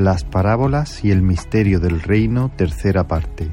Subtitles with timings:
[0.00, 3.50] Las parábolas y el misterio del reino, tercera parte.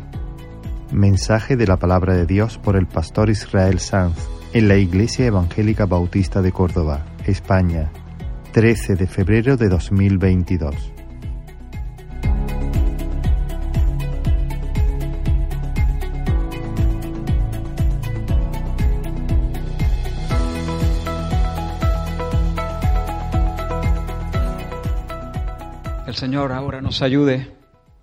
[0.94, 4.16] Mensaje de la palabra de Dios por el pastor Israel Sanz
[4.54, 7.92] en la Iglesia Evangélica Bautista de Córdoba, España,
[8.54, 10.97] 13 de febrero de 2022.
[26.18, 27.56] Señor ahora nos ayude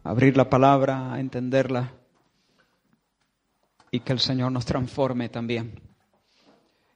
[0.04, 1.94] a abrir la palabra, a entenderla
[3.90, 5.82] y que el Señor nos transforme también.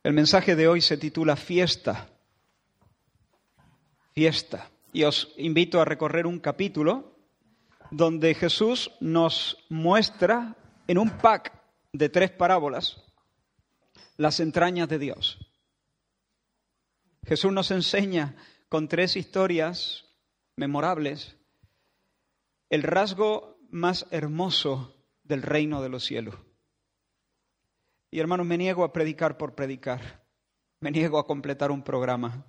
[0.05, 2.07] El mensaje de hoy se titula Fiesta.
[4.15, 4.71] Fiesta.
[4.93, 7.19] Y os invito a recorrer un capítulo
[7.91, 10.55] donde Jesús nos muestra
[10.87, 11.53] en un pack
[11.93, 13.03] de tres parábolas
[14.19, 15.51] las entrañas de Dios.
[17.27, 18.37] Jesús nos enseña
[18.69, 20.08] con tres historias
[20.59, 21.37] memorables
[22.69, 24.93] el rasgo más hermoso
[25.23, 26.35] del reino de los cielos.
[28.11, 30.25] Y hermanos, me niego a predicar por predicar,
[30.81, 32.45] me niego a completar un programa.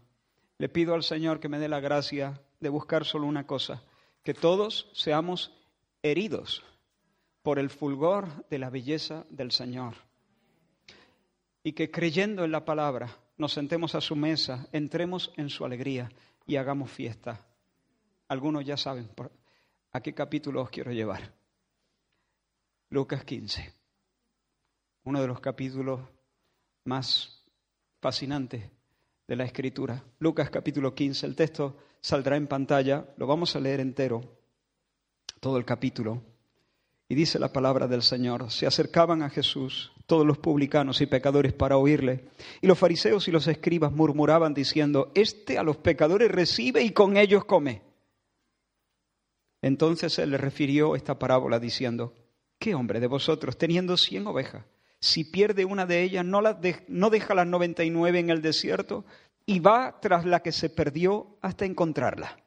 [0.57, 3.83] Le pido al Señor que me dé la gracia de buscar solo una cosa,
[4.23, 5.53] que todos seamos
[6.02, 6.63] heridos
[7.43, 9.93] por el fulgor de la belleza del Señor.
[11.63, 16.09] Y que creyendo en la palabra nos sentemos a su mesa, entremos en su alegría
[16.47, 17.45] y hagamos fiesta.
[18.30, 19.09] Algunos ya saben
[19.91, 21.33] a qué capítulo os quiero llevar.
[22.89, 23.80] Lucas 15
[25.09, 26.02] uno de los capítulos
[26.86, 27.44] más
[27.99, 28.69] fascinantes
[29.27, 30.03] de la Escritura.
[30.19, 34.21] Lucas capítulo 15, el texto saldrá en pantalla, lo vamos a leer entero,
[35.39, 36.21] todo el capítulo.
[37.08, 41.53] Y dice la palabra del Señor, se acercaban a Jesús todos los publicanos y pecadores
[41.53, 42.25] para oírle.
[42.61, 47.17] Y los fariseos y los escribas murmuraban diciendo, Este a los pecadores recibe y con
[47.17, 47.89] ellos come.
[49.61, 52.14] Entonces él le refirió esta parábola diciendo,
[52.58, 54.65] ¿qué hombre de vosotros, teniendo cien ovejas,
[54.99, 56.42] si pierde una de ellas, no,
[56.87, 59.05] no deja las 99 en el desierto
[59.45, 62.37] y va tras la que se perdió hasta encontrarla.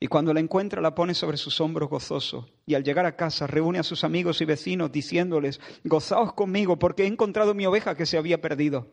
[0.00, 3.46] Y cuando la encuentra la pone sobre sus hombros gozoso y al llegar a casa
[3.46, 8.06] reúne a sus amigos y vecinos diciéndoles, gozaos conmigo porque he encontrado mi oveja que
[8.06, 8.92] se había perdido.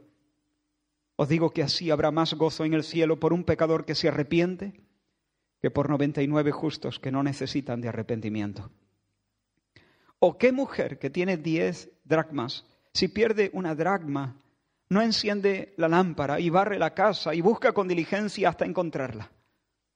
[1.15, 4.07] Os digo que así habrá más gozo en el cielo por un pecador que se
[4.07, 4.73] arrepiente
[5.65, 8.69] que por 99 justos que no necesitan de arrepentimiento.
[10.19, 14.39] ¿O qué mujer que tiene diez dracmas, si pierde una dracma,
[14.89, 19.31] no enciende la lámpara y barre la casa y busca con diligencia hasta encontrarla?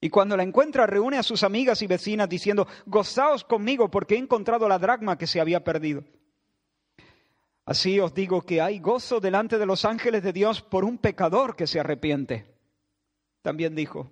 [0.02, 4.18] Y cuando la encuentra, reúne a sus amigas y vecinas diciendo, gozaos conmigo porque he
[4.18, 6.04] encontrado la dracma que se había perdido.
[7.64, 11.56] Así os digo que hay gozo delante de los ángeles de Dios por un pecador
[11.56, 12.48] que se arrepiente.
[13.44, 14.12] También dijo,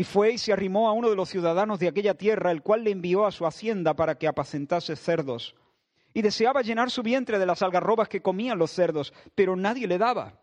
[0.00, 2.84] Y fue y se arrimó a uno de los ciudadanos de aquella tierra, el cual
[2.84, 5.54] le envió a su hacienda para que apacentase cerdos
[6.14, 9.98] y deseaba llenar su vientre de las algarrobas que comían los cerdos, pero nadie le
[9.98, 10.40] daba.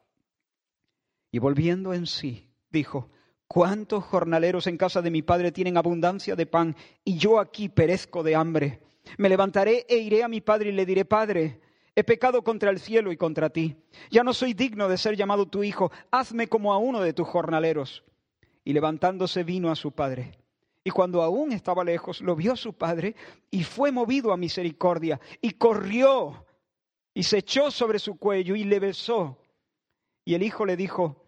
[1.31, 3.09] Y volviendo en sí, dijo,
[3.47, 8.21] ¿cuántos jornaleros en casa de mi padre tienen abundancia de pan y yo aquí perezco
[8.21, 8.83] de hambre?
[9.17, 11.61] Me levantaré e iré a mi padre y le diré, Padre,
[11.95, 13.75] he pecado contra el cielo y contra ti.
[14.11, 17.27] Ya no soy digno de ser llamado tu hijo, hazme como a uno de tus
[17.27, 18.03] jornaleros.
[18.67, 20.37] Y levantándose vino a su padre.
[20.83, 23.15] Y cuando aún estaba lejos, lo vio su padre
[23.49, 26.45] y fue movido a misericordia y corrió
[27.13, 29.37] y se echó sobre su cuello y le besó.
[30.25, 31.23] Y el hijo le dijo,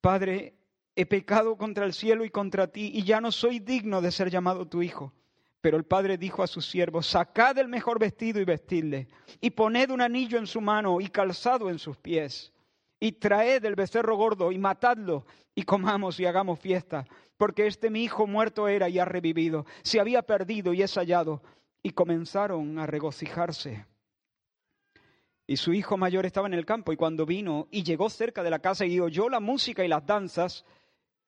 [0.00, 0.54] Padre,
[0.94, 4.30] he pecado contra el cielo y contra ti y ya no soy digno de ser
[4.30, 5.12] llamado tu hijo.
[5.60, 9.08] Pero el padre dijo a sus siervos, sacad el mejor vestido y vestidle,
[9.40, 12.53] y poned un anillo en su mano y calzado en sus pies,
[13.04, 17.06] y traed el becerro gordo y matadlo, y comamos y hagamos fiesta
[17.36, 21.42] porque este mi hijo muerto era y ha revivido, se había perdido y es hallado.
[21.82, 23.84] Y comenzaron a regocijarse.
[25.46, 28.48] Y su hijo mayor estaba en el campo y cuando vino y llegó cerca de
[28.48, 30.64] la casa y oyó la música y las danzas,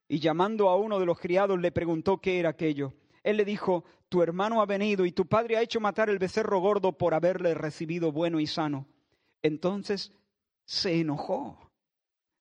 [0.09, 2.95] y llamando a uno de los criados le preguntó qué era aquello.
[3.23, 6.61] Él le dijo, tu hermano ha venido y tu padre ha hecho matar el becerro
[6.61, 8.87] gordo por haberle recibido bueno y sano.
[9.43, 10.13] Entonces
[10.65, 11.66] se enojó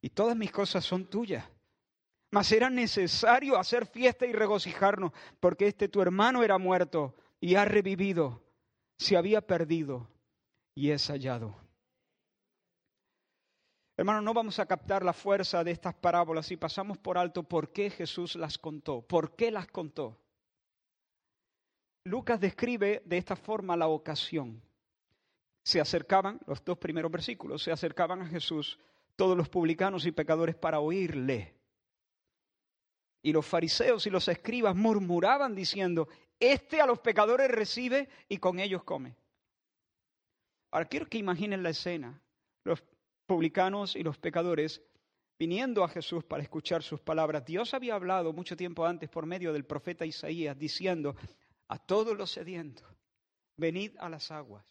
[0.00, 1.44] y todas mis cosas son tuyas.
[2.30, 7.64] Mas era necesario hacer fiesta y regocijarnos, porque este tu hermano era muerto y ha
[7.64, 8.42] revivido,
[8.98, 10.08] se había perdido
[10.74, 11.56] y es hallado.
[13.96, 17.70] Hermano, no vamos a captar la fuerza de estas parábolas y pasamos por alto por
[17.72, 20.18] qué Jesús las contó, por qué las contó.
[22.04, 24.62] Lucas describe de esta forma la ocasión.
[25.62, 28.78] Se acercaban, los dos primeros versículos, se acercaban a Jesús
[29.20, 31.54] todos los publicanos y pecadores para oírle.
[33.20, 36.08] Y los fariseos y los escribas murmuraban diciendo,
[36.38, 39.14] este a los pecadores recibe y con ellos come.
[40.70, 42.18] Ahora quiero que imaginen la escena.
[42.64, 42.82] Los
[43.26, 44.80] publicanos y los pecadores
[45.38, 47.44] viniendo a Jesús para escuchar sus palabras.
[47.44, 51.14] Dios había hablado mucho tiempo antes por medio del profeta Isaías diciendo
[51.68, 52.88] a todos los sedientos,
[53.58, 54.64] venid a las aguas,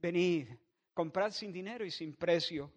[0.00, 0.48] venid,
[0.94, 2.72] comprad sin dinero y sin precio,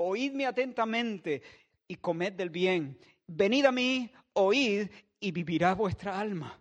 [0.00, 1.42] oídme atentamente
[1.86, 4.88] y comed del bien, venid a mí, oíd
[5.18, 6.58] y vivirá vuestra alma.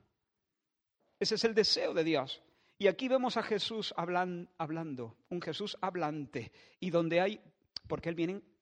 [1.20, 2.42] Ese es el deseo de Dios.
[2.78, 7.42] Y aquí vemos a Jesús hablando, un Jesús hablante, y donde hay,
[7.88, 8.10] porque,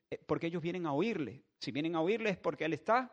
[0.09, 1.43] eh, porque ellos vienen a oírle.
[1.59, 3.11] Si vienen a oírle es porque Él está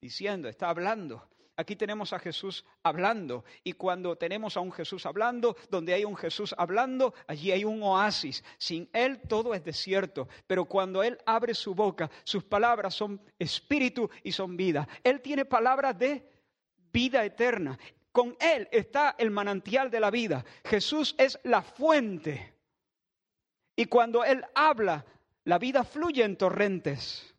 [0.00, 1.28] diciendo, está hablando.
[1.56, 6.16] Aquí tenemos a Jesús hablando y cuando tenemos a un Jesús hablando, donde hay un
[6.16, 8.42] Jesús hablando, allí hay un oasis.
[8.56, 14.08] Sin Él todo es desierto, pero cuando Él abre su boca, sus palabras son espíritu
[14.22, 14.88] y son vida.
[15.04, 16.26] Él tiene palabras de
[16.90, 17.78] vida eterna.
[18.12, 20.44] Con Él está el manantial de la vida.
[20.64, 22.54] Jesús es la fuente.
[23.76, 25.04] Y cuando Él habla,
[25.44, 27.31] la vida fluye en torrentes.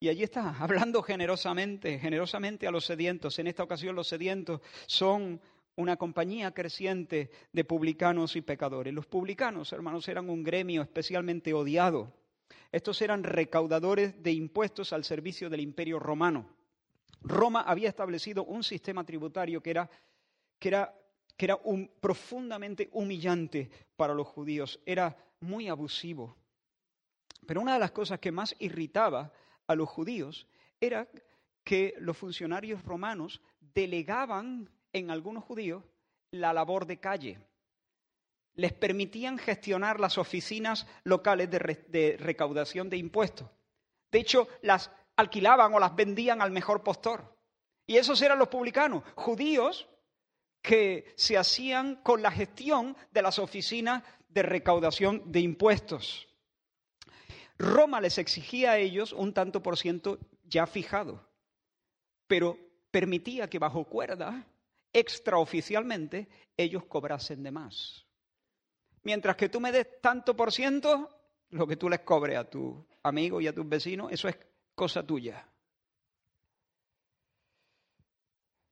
[0.00, 3.38] Y allí está, hablando generosamente, generosamente a los sedientos.
[3.38, 5.40] En esta ocasión los sedientos son
[5.76, 8.94] una compañía creciente de publicanos y pecadores.
[8.94, 12.12] Los publicanos, hermanos, eran un gremio especialmente odiado.
[12.70, 16.48] Estos eran recaudadores de impuestos al servicio del imperio romano.
[17.22, 19.90] Roma había establecido un sistema tributario que era,
[20.58, 20.94] que era,
[21.36, 26.36] que era un, profundamente humillante para los judíos, era muy abusivo.
[27.46, 29.32] Pero una de las cosas que más irritaba
[29.66, 30.46] a los judíos
[30.80, 31.08] era
[31.64, 35.82] que los funcionarios romanos delegaban en algunos judíos
[36.30, 37.38] la labor de calle.
[38.54, 43.48] Les permitían gestionar las oficinas locales de, recaudación de impuestos.
[44.12, 47.34] De hecho, las alquilaban o las vendían al mejor postor.
[47.86, 49.88] Y esos eran los publicanos, judíos
[50.62, 56.28] que se hacían con la gestión de las oficinas de recaudación de impuestos.
[57.58, 61.26] Roma les exigía a ellos un tanto por ciento ya fijado,
[62.26, 62.58] pero
[62.90, 64.46] permitía que bajo cuerda,
[64.92, 68.06] extraoficialmente, ellos cobrasen de más.
[69.02, 71.10] Mientras que tú me des tanto por ciento,
[71.50, 74.36] lo que tú les cobres a tu amigo y a tus vecinos, eso es
[74.74, 75.46] cosa tuya.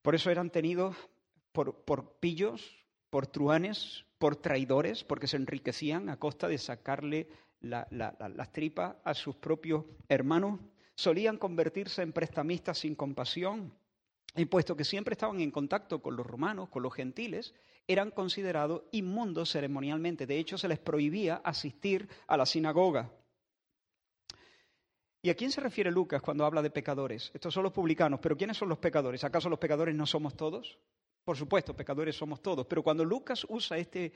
[0.00, 0.96] Por eso eran tenidos
[1.52, 7.28] por, por pillos, por truanes, por traidores, porque se enriquecían a costa de sacarle
[7.62, 10.60] las tripas a sus propios hermanos,
[10.94, 13.72] solían convertirse en prestamistas sin compasión,
[14.34, 17.54] y puesto que siempre estaban en contacto con los romanos, con los gentiles,
[17.86, 20.26] eran considerados inmundos ceremonialmente.
[20.26, 23.10] De hecho, se les prohibía asistir a la sinagoga.
[25.20, 27.30] ¿Y a quién se refiere Lucas cuando habla de pecadores?
[27.34, 29.22] Estos son los publicanos, pero ¿quiénes son los pecadores?
[29.22, 30.78] ¿Acaso los pecadores no somos todos?
[31.24, 34.12] Por supuesto, pecadores somos todos, pero cuando Lucas usa este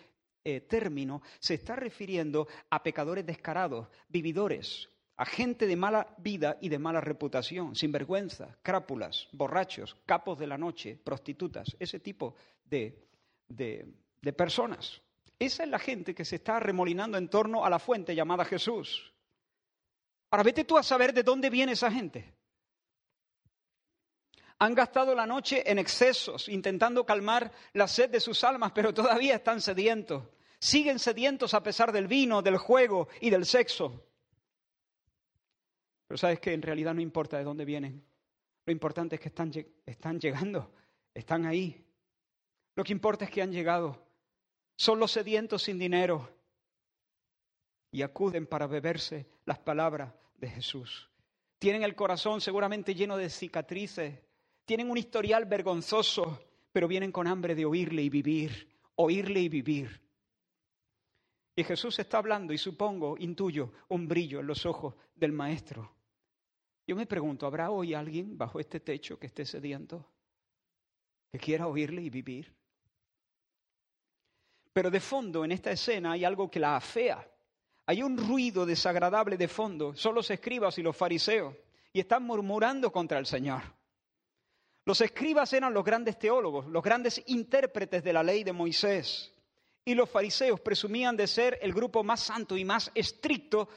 [0.49, 6.69] eh, término se está refiriendo a pecadores descarados, vividores, a gente de mala vida y
[6.69, 13.09] de mala reputación, sinvergüenza, crápulas, borrachos, capos de la noche, prostitutas, ese tipo de,
[13.49, 15.03] de, personas.
[15.37, 19.13] Esa es la gente que se está remolinando en torno a la fuente llamada Jesús.
[20.31, 22.33] Ahora vete tú a saber de dónde viene esa gente.
[24.61, 29.35] Han gastado la noche en excesos, intentando calmar la sed de sus almas, pero todavía
[29.35, 30.36] están sedientos.
[30.59, 34.07] Siguen sedientos a pesar del vino, del juego y del sexo.
[36.07, 38.05] Pero sabes que en realidad no importa de dónde vienen.
[38.65, 39.53] Lo importante es que están,
[39.85, 40.73] están llegando,
[41.15, 41.85] están ahí.
[42.75, 44.07] Lo que importa es que han llegado.
[44.77, 46.29] Son los sedientos sin dinero
[47.91, 51.11] y acuden para beberse las palabras de Jesús.
[51.59, 54.21] Tienen el corazón seguramente lleno de cicatrices,
[54.67, 56.41] tienen un historial vergonzoso,
[56.73, 60.06] pero vienen con hambre de oírle y vivir, oírle y vivir.
[61.59, 65.91] Y Jesús está hablando y supongo, intuyo, un brillo en los ojos del Maestro.
[66.87, 70.07] Yo me pregunto, ¿habrá hoy alguien bajo este techo que esté sediento?
[71.33, 72.55] Que quiera oírle y vivir.
[74.75, 77.27] Pero de fondo en esta escena hay algo que la afea.
[77.87, 79.95] Hay un ruido desagradable de fondo.
[79.95, 81.55] Son los escribas y los fariseos.
[81.91, 83.63] Y están murmurando contra el Señor.
[84.85, 89.33] Los escribas eran los grandes teólogos, los grandes intérpretes de la ley de Moisés.
[89.89, 93.69] Y los fariseos presumían de ser el grupo más santo y más estricto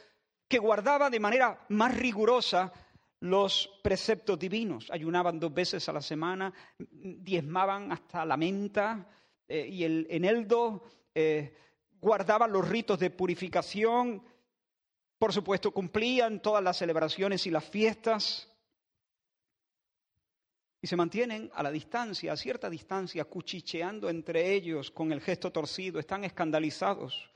[0.47, 2.73] que guardaba de manera más rigurosa
[3.19, 4.89] los preceptos divinos.
[4.89, 9.07] Ayunaban dos veces a la semana, diezmaban hasta la menta
[9.47, 11.55] eh, y el eneldo, eh,
[12.01, 14.23] guardaban los ritos de purificación,
[15.19, 18.48] por supuesto cumplían todas las celebraciones y las fiestas
[20.81, 25.51] y se mantienen a la distancia, a cierta distancia, cuchicheando entre ellos con el gesto
[25.51, 27.29] torcido, están escandalizados,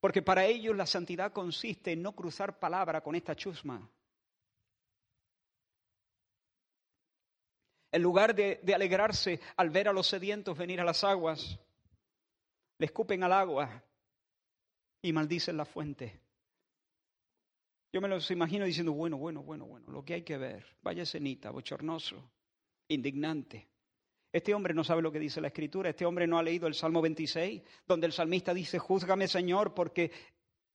[0.00, 3.88] porque para ellos la santidad consiste en no cruzar palabra con esta chusma.
[7.92, 11.58] En lugar de, alegrarse al ver a los sedientos venir a las aguas,
[12.78, 13.84] le escupen al agua
[15.02, 16.20] y maldicen la fuente.
[17.92, 21.04] Yo me los imagino diciendo, bueno, bueno, bueno, bueno, lo que hay que ver, vaya
[21.04, 22.28] cenita, bochornoso
[22.92, 23.68] indignante.
[24.32, 26.74] Este hombre no sabe lo que dice la Escritura, este hombre no ha leído el
[26.74, 30.10] Salmo 26, donde el salmista dice, júzgame Señor, porque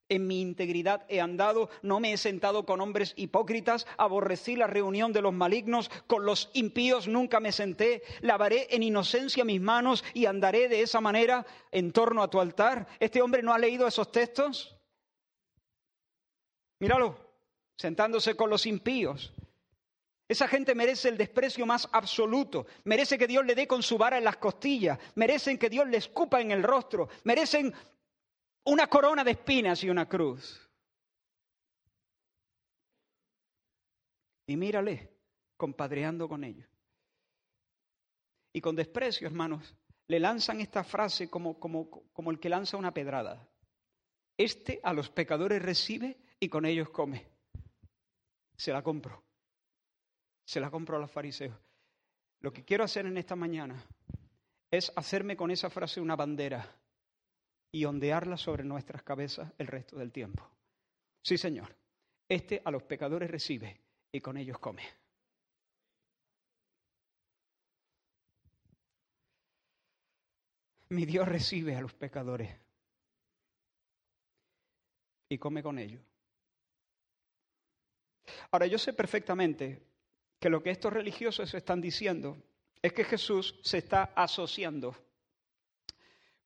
[0.08, 5.12] en mi integridad he andado, no me he sentado con hombres hipócritas, aborrecí la reunión
[5.12, 10.26] de los malignos, con los impíos nunca me senté, lavaré en inocencia mis manos y
[10.26, 12.86] andaré de esa manera en torno a tu altar.
[13.00, 14.74] ¿Este hombre no ha leído esos textos?
[16.78, 17.18] Míralo,
[17.76, 19.34] sentándose con los impíos,
[20.28, 24.18] esa gente merece el desprecio más absoluto, merece que Dios le dé con su vara
[24.18, 27.72] en las costillas, merecen que Dios le escupa en el rostro, merecen
[28.64, 30.68] una corona de espinas y una cruz.
[34.46, 35.10] Y mírale,
[35.56, 36.68] compadreando con ellos.
[38.52, 39.74] Y con desprecio, hermanos,
[40.08, 43.48] le lanzan esta frase como, como, como el que lanza una pedrada.
[44.36, 47.26] Este a los pecadores recibe y con ellos come.
[48.56, 49.27] Se la compro
[50.48, 51.54] se la compro a los fariseos.
[52.40, 53.84] Lo que quiero hacer en esta mañana
[54.70, 56.74] es hacerme con esa frase una bandera
[57.70, 60.48] y ondearla sobre nuestras cabezas el resto del tiempo.
[61.20, 61.76] Sí, Señor,
[62.26, 63.78] este a los pecadores recibe
[64.10, 64.82] y con ellos come.
[70.88, 72.56] Mi Dios recibe a los pecadores
[75.28, 76.00] y come con ellos.
[78.50, 79.86] Ahora, yo sé perfectamente
[80.38, 82.36] que lo que estos religiosos están diciendo
[82.80, 84.94] es que Jesús se está asociando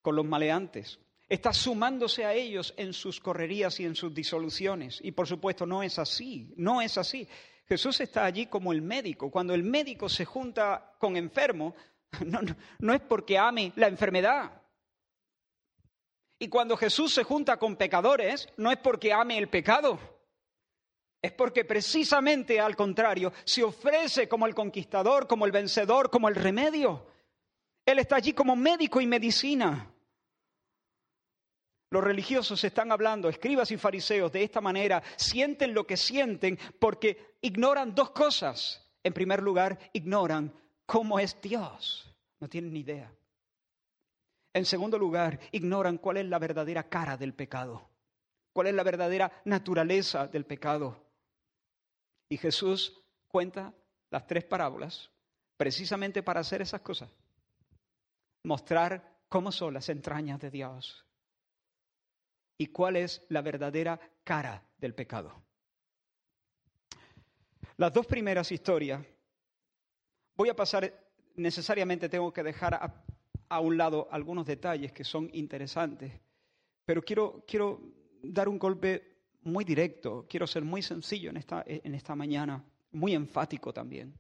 [0.01, 4.99] con los maleantes, está sumándose a ellos en sus correrías y en sus disoluciones.
[5.03, 7.29] Y por supuesto no es así, no es así.
[7.67, 9.31] Jesús está allí como el médico.
[9.31, 11.75] Cuando el médico se junta con enfermo,
[12.27, 12.41] no,
[12.79, 14.63] no es porque ame la enfermedad.
[16.39, 20.01] Y cuando Jesús se junta con pecadores, no es porque ame el pecado
[21.23, 26.35] es porque precisamente al contrario, se ofrece como el conquistador, como el vencedor, como el
[26.35, 27.07] remedio.
[27.87, 29.89] Él está allí como médico y medicina.
[31.91, 37.37] Los religiosos están hablando, escribas y fariseos, de esta manera, sienten lo que sienten porque
[37.41, 38.91] ignoran dos cosas.
[39.05, 40.53] En primer lugar, ignoran
[40.87, 42.11] cómo es Dios.
[42.41, 43.13] No tienen ni idea.
[44.55, 47.89] En segundo lugar, ignoran cuál es la verdadera cara del pecado,
[48.53, 51.12] cuál es la verdadera naturaleza del pecado.
[52.33, 52.99] Y Jesús
[53.29, 53.75] cuenta
[54.09, 55.11] las tres parábolas
[55.59, 57.11] precisamente para hacer esas cosas.
[58.45, 61.05] Mostrar cómo son las entrañas de Dios
[62.57, 65.43] y cuál es la verdadera cara del pecado.
[67.77, 69.05] Las dos primeras historias,
[70.35, 70.91] voy a pasar,
[71.35, 73.05] necesariamente tengo que dejar a,
[73.51, 76.19] a un lado algunos detalles que son interesantes,
[76.87, 77.79] pero quiero, quiero
[78.23, 79.12] dar un golpe
[79.43, 84.19] muy directo, quiero ser muy sencillo en esta, en esta mañana, muy enfático también.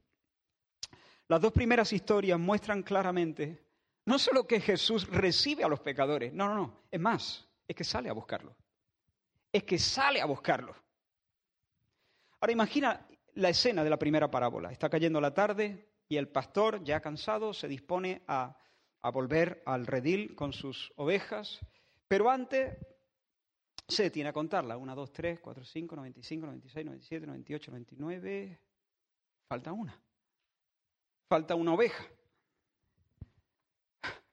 [1.28, 3.62] Las dos primeras historias muestran claramente
[4.04, 7.84] no solo que Jesús recibe a los pecadores, no, no, no, es más, es que
[7.84, 8.54] sale a buscarlos.
[9.52, 10.76] Es que sale a buscarlos.
[12.40, 14.72] Ahora imagina la escena de la primera parábola.
[14.72, 18.56] Está cayendo la tarde y el pastor, ya cansado, se dispone a,
[19.02, 21.60] a volver al redil con sus ovejas,
[22.08, 22.76] pero antes
[23.92, 24.76] se detiene a contarla.
[24.76, 28.58] 1, 2, 3, 4, 5, 95, 96, 97, 98, 99.
[29.48, 30.00] Falta una.
[31.28, 32.04] Falta una oveja.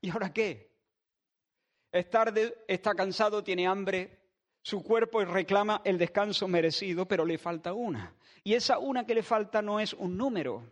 [0.02, 0.70] ¿Y ahora qué?
[1.92, 4.20] Es tarde, está cansado, tiene hambre,
[4.62, 8.14] su cuerpo reclama el descanso merecido, pero le falta una.
[8.44, 10.64] Y esa una que le falta no es un número,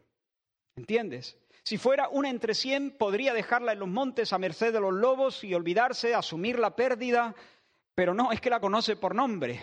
[0.76, 1.38] ¿entiendes?
[1.64, 5.44] Si fuera una entre cien, podría dejarla en los montes a merced de los lobos
[5.44, 7.36] y olvidarse, asumir la pérdida,
[7.98, 9.60] pero no, es que la conoce por nombre,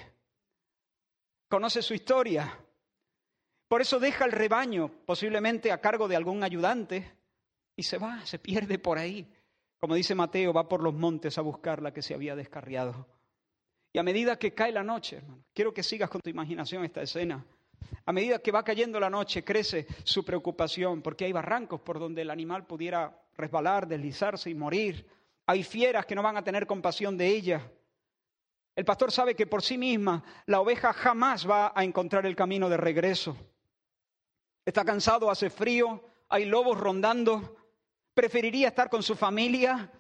[1.48, 2.58] conoce su historia.
[3.68, 7.12] Por eso deja el rebaño, posiblemente a cargo de algún ayudante,
[7.76, 9.32] y se va, se pierde por ahí.
[9.78, 13.06] Como dice Mateo, va por los montes a buscar la que se había descarriado.
[13.92, 17.02] Y a medida que cae la noche, hermano, quiero que sigas con tu imaginación esta
[17.02, 17.46] escena.
[18.04, 22.22] A medida que va cayendo la noche, crece su preocupación, porque hay barrancos por donde
[22.22, 25.06] el animal pudiera resbalar, deslizarse y morir.
[25.46, 27.70] Hay fieras que no van a tener compasión de ella.
[28.76, 32.68] El pastor sabe que por sí misma la oveja jamás va a encontrar el camino
[32.68, 33.36] de regreso.
[34.64, 37.56] Está cansado, hace frío, hay lobos rondando.
[38.14, 39.90] Preferiría estar con su familia.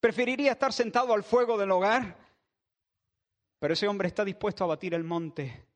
[0.00, 2.16] Preferiría estar sentado al fuego del hogar.
[3.58, 5.66] Pero ese hombre está dispuesto a batir el monte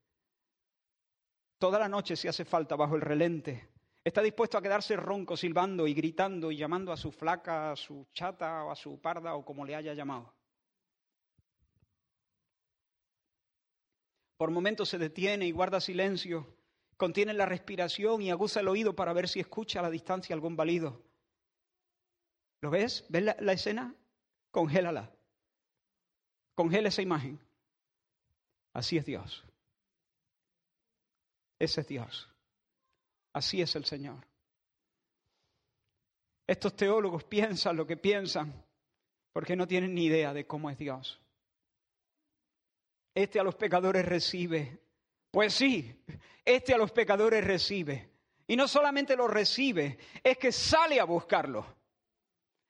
[1.60, 3.68] toda la noche si hace falta bajo el relente.
[4.02, 8.06] Está dispuesto a quedarse ronco, silbando y gritando y llamando a su flaca, a su
[8.14, 10.32] chata o a su parda o como le haya llamado.
[14.40, 16.56] Por momentos se detiene y guarda silencio,
[16.96, 20.56] contiene la respiración y aguza el oído para ver si escucha a la distancia algún
[20.56, 21.02] balido.
[22.62, 23.04] ¿Lo ves?
[23.10, 23.94] ¿Ves la, la escena?
[24.50, 25.12] Congélala.
[26.54, 27.38] Congela esa imagen.
[28.72, 29.44] Así es Dios.
[31.58, 32.30] Ese es Dios.
[33.34, 34.26] Así es el Señor.
[36.46, 38.54] Estos teólogos piensan lo que piensan
[39.34, 41.20] porque no tienen ni idea de cómo es Dios.
[43.20, 44.80] Este a los pecadores recibe.
[45.30, 45.94] Pues sí,
[46.42, 48.08] este a los pecadores recibe.
[48.46, 51.66] Y no solamente lo recibe, es que sale a buscarlo.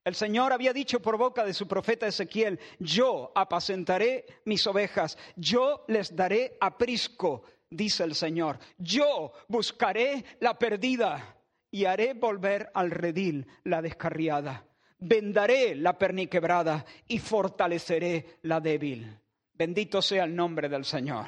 [0.02, 5.84] El Señor había dicho por boca de su profeta Ezequiel, yo apacentaré mis ovejas, yo
[5.86, 11.36] les daré aprisco, dice el Señor, yo buscaré la perdida
[11.70, 14.66] y haré volver al redil la descarriada.
[14.98, 19.16] Vendaré la perniquebrada y fortaleceré la débil.
[19.60, 21.26] Bendito sea el nombre del Señor.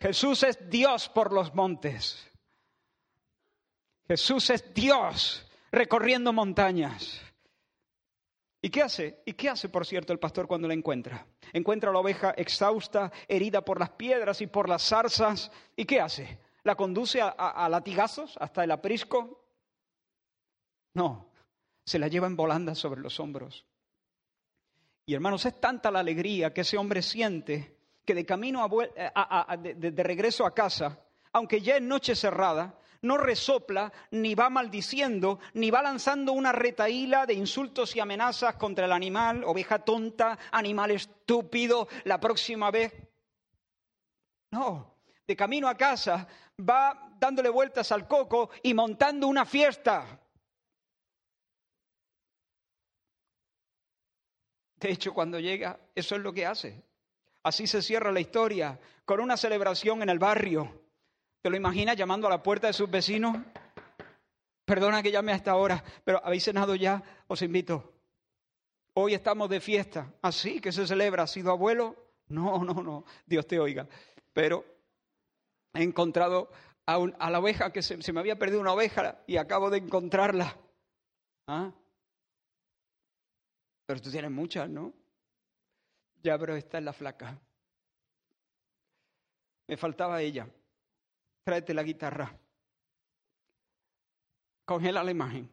[0.00, 2.32] Jesús es Dios por los montes.
[4.08, 7.20] Jesús es Dios recorriendo montañas.
[8.62, 9.22] ¿Y qué hace?
[9.26, 11.26] ¿Y qué hace, por cierto, el pastor cuando la encuentra?
[11.52, 15.52] Encuentra a la oveja exhausta, herida por las piedras y por las zarzas.
[15.76, 16.38] ¿Y qué hace?
[16.62, 19.44] ¿La conduce a, latigazos hasta el aprisco?
[20.94, 21.30] No,
[21.84, 23.66] se la lleva en volanda sobre los hombros.
[25.06, 30.46] Y hermanos, es tanta la alegría que ese hombre siente que de camino de regreso
[30.46, 30.98] a casa,
[31.32, 37.26] aunque ya es noche cerrada, no resopla, ni va maldiciendo, ni va lanzando una retaíla
[37.26, 42.92] de insultos y amenazas contra el animal, oveja tonta, animal estúpido, la próxima vez.
[44.50, 46.26] No, de camino a casa
[46.58, 50.20] va dándole vueltas al coco y montando una fiesta.
[54.84, 56.82] De hecho, cuando llega, eso es lo que hace.
[57.42, 60.78] Así se cierra la historia, con una celebración en el barrio.
[61.40, 63.34] ¿Te lo imaginas llamando a la puerta de sus vecinos?
[64.66, 67.94] Perdona que llame a esta hora, pero habéis cenado ya, os invito.
[68.92, 70.12] Hoy estamos de fiesta.
[70.20, 71.22] ¿Así que se celebra?
[71.22, 71.96] ¿Ha sido abuelo?
[72.28, 73.06] No, no, no.
[73.24, 73.88] Dios te oiga.
[74.34, 74.66] Pero
[75.72, 76.50] he encontrado
[76.84, 80.58] a, la oveja que se, se, me había perdido una oveja y acabo de encontrarla.
[81.46, 81.72] ¿Ah?
[83.86, 84.92] Pero tú tienes muchas, ¿no?
[86.22, 87.38] Ya, pero esta es la flaca.
[89.66, 90.48] Me faltaba ella
[91.44, 92.36] tráete la guitarra.
[94.64, 95.50] Congela la imagen.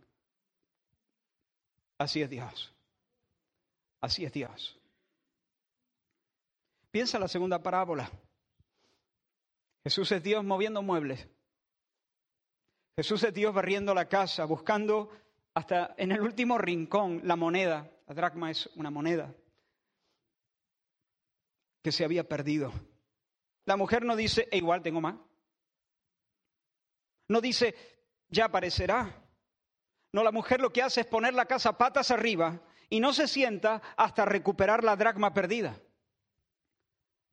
[1.97, 2.73] Así es Dios.
[3.99, 4.79] Así es Dios.
[6.89, 8.09] Piensa la segunda parábola.
[9.83, 11.27] Jesús es Dios moviendo muebles.
[12.95, 15.11] Jesús es Dios barriendo la casa, buscando
[15.53, 17.89] hasta en el último rincón la moneda.
[18.07, 19.33] La dracma es una moneda
[21.81, 22.71] que se había perdido.
[23.65, 25.15] La mujer no dice, e igual tengo más.
[27.27, 27.75] No dice,
[28.29, 29.23] ya aparecerá.
[30.11, 33.27] No, la mujer lo que hace es poner la casa patas arriba y no se
[33.27, 35.79] sienta hasta recuperar la dracma perdida.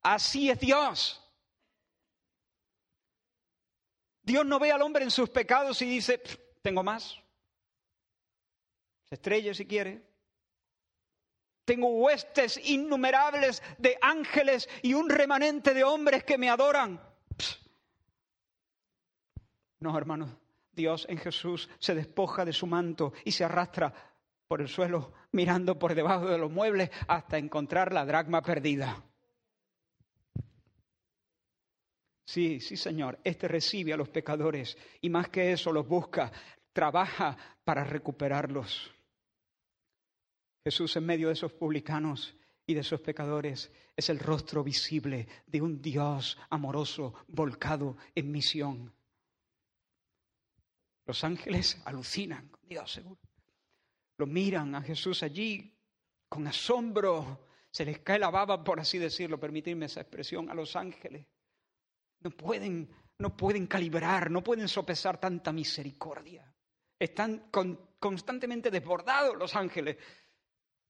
[0.02, 1.24] Así es Dios.
[4.22, 6.22] Dios no ve al hombre en sus pecados y dice,
[6.62, 7.18] tengo más.
[9.10, 10.02] Se si quiere.
[11.64, 17.00] Tengo huestes innumerables de ángeles y un remanente de hombres que me adoran.
[19.80, 20.30] No, hermanos,
[20.72, 23.92] Dios en Jesús se despoja de su manto y se arrastra
[24.46, 29.02] por el suelo, mirando por debajo de los muebles hasta encontrar la dracma perdida.
[32.24, 36.30] Sí, sí, Señor, este recibe a los pecadores y más que eso los busca,
[36.72, 38.97] trabaja para recuperarlos.
[40.68, 45.62] Jesús en medio de esos publicanos y de esos pecadores es el rostro visible de
[45.62, 48.92] un Dios amoroso volcado en misión.
[51.06, 53.18] Los ángeles alucinan con Dios, seguro.
[54.18, 55.74] Lo miran a Jesús allí
[56.28, 57.46] con asombro.
[57.70, 61.26] Se les cae la baba, por así decirlo, permitirme esa expresión, a los ángeles.
[62.20, 66.54] No pueden, no pueden calibrar, no pueden sopesar tanta misericordia.
[66.98, 67.48] Están
[67.98, 69.96] constantemente desbordados los ángeles.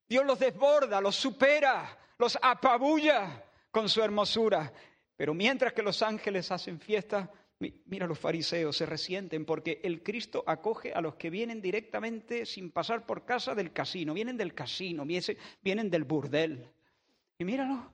[0.08, 4.72] Dios los desborda, los supera, los apabulla con su hermosura.
[5.16, 10.44] Pero mientras que los ángeles hacen fiesta, mira los fariseos se resienten porque el Cristo
[10.46, 15.04] acoge a los que vienen directamente sin pasar por casa del casino, vienen del casino,
[15.62, 16.70] vienen del burdel.
[17.36, 17.92] Y míralo,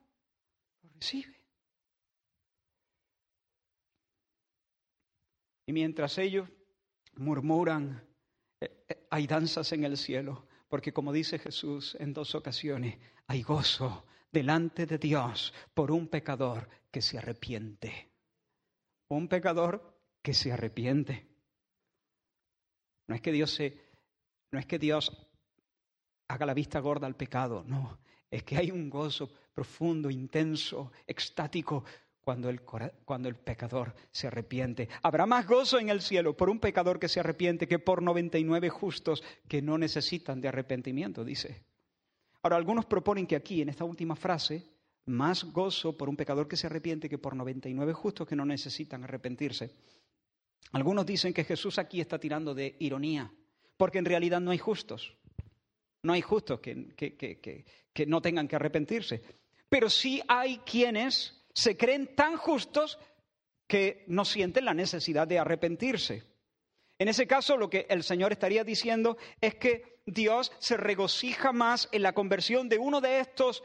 [0.82, 1.34] lo recibe.
[5.66, 6.48] Y mientras ellos
[7.16, 8.06] murmuran,
[8.60, 13.42] eh, eh, hay danzas en el cielo, porque como dice Jesús en dos ocasiones, hay
[13.42, 18.10] gozo delante de Dios por un pecador que se arrepiente.
[19.06, 21.28] Un pecador que se arrepiente.
[23.06, 23.56] No es que Dios
[24.50, 25.16] no es que Dios
[26.26, 31.84] haga la vista gorda al pecado, no, es que hay un gozo profundo, intenso, extático
[32.24, 34.88] cuando el, cuando el, pecador se arrepiente.
[35.02, 38.70] Habrá más gozo en el cielo por un pecador que se arrepiente que por 99
[38.70, 41.62] justos que no necesitan de arrepentimiento, dice.
[42.42, 44.64] Ahora, algunos proponen que aquí, en esta última frase,
[45.06, 49.04] más gozo por un pecador que se arrepiente que por 99 justos que no necesitan
[49.04, 49.74] arrepentirse.
[50.72, 53.30] Algunos dicen que Jesús aquí está tirando de ironía,
[53.76, 55.14] porque en realidad no hay justos.
[56.02, 59.22] No hay justos que, que no tengan que arrepentirse.
[59.68, 62.98] Pero sí hay quienes se creen tan justos
[63.66, 66.24] que no sienten la necesidad de arrepentirse.
[66.98, 71.88] En ese caso, lo que el Señor estaría diciendo es que Dios se regocija más
[71.92, 73.64] en la conversión de uno de estos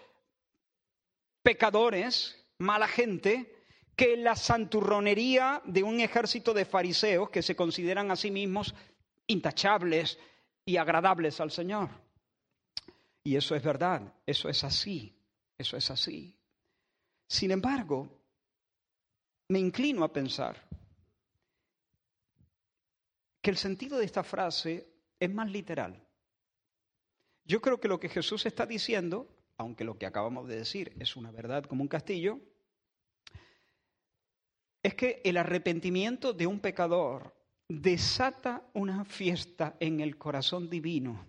[1.43, 3.55] pecadores, mala gente,
[3.95, 8.73] que en la santurronería de un ejército de fariseos que se consideran a sí mismos
[9.27, 10.17] intachables
[10.65, 11.89] y agradables al Señor.
[13.23, 15.13] Y eso es verdad, eso es así,
[15.57, 16.38] eso es así.
[17.29, 18.09] Sin embargo,
[19.49, 20.67] me inclino a pensar
[23.39, 26.03] que el sentido de esta frase es más literal.
[27.45, 31.15] Yo creo que lo que Jesús está diciendo, aunque lo que acabamos de decir es
[31.15, 32.39] una verdad como un castillo,
[34.81, 37.35] es que el arrepentimiento de un pecador
[37.67, 41.27] desata una fiesta en el corazón divino,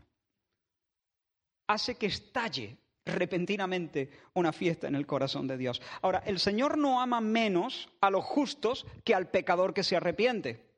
[1.67, 2.79] hace que estalle
[3.13, 5.81] repentinamente una fiesta en el corazón de Dios.
[6.03, 10.71] Ahora, el Señor no ama menos a los justos que al pecador que se arrepiente.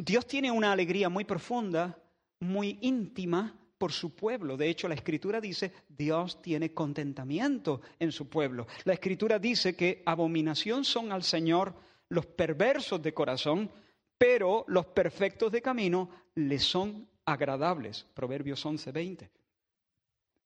[0.00, 1.98] Dios tiene una alegría muy profunda,
[2.38, 4.56] muy íntima por su pueblo.
[4.56, 8.68] De hecho, la Escritura dice, Dios tiene contentamiento en su pueblo.
[8.84, 11.74] La Escritura dice que abominación son al Señor
[12.08, 13.70] los perversos de corazón,
[14.16, 18.06] pero los perfectos de camino le son agradables.
[18.14, 19.28] Proverbios 11:20.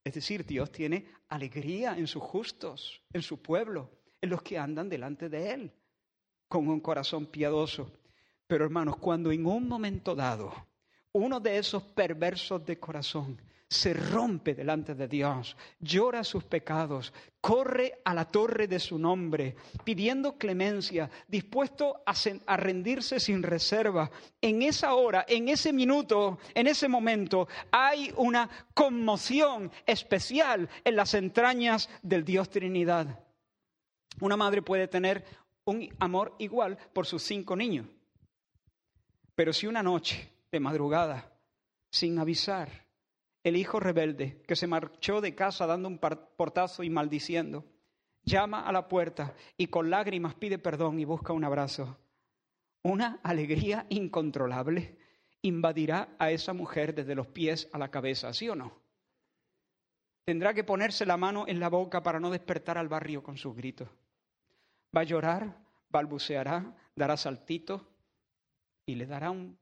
[0.04, 4.88] Es decir, Dios tiene alegría en sus justos, en su pueblo, en los que andan
[4.88, 5.72] delante de Él,
[6.48, 7.90] con un corazón piadoso.
[8.46, 10.52] Pero hermanos, cuando en un momento dado
[11.12, 13.40] uno de esos perversos de corazón
[13.72, 19.56] se rompe delante de Dios, llora sus pecados, corre a la torre de su nombre,
[19.82, 24.10] pidiendo clemencia, dispuesto a, rendirse sin reserva.
[24.40, 31.14] En esa hora, en ese minuto, en ese momento, hay una conmoción especial en las
[31.14, 33.18] entrañas del Dios Trinidad.
[34.20, 35.24] Una madre puede tener
[35.64, 37.86] un amor igual por sus cinco niños,
[39.34, 41.32] pero si una noche de madrugada,
[41.90, 42.82] sin avisar,
[43.44, 47.64] el hijo rebelde que se marchó de casa dando un portazo y maldiciendo,
[48.24, 51.98] llama a la puerta y con lágrimas pide perdón y busca un abrazo.
[52.82, 54.96] Una alegría incontrolable
[55.42, 58.80] invadirá a esa mujer desde los pies a la cabeza, ¿sí o no?
[60.24, 63.56] Tendrá que ponerse la mano en la boca para no despertar al barrio con sus
[63.56, 63.88] gritos.
[64.96, 67.82] Va a llorar, balbuceará, dará saltitos
[68.86, 69.58] y le dará un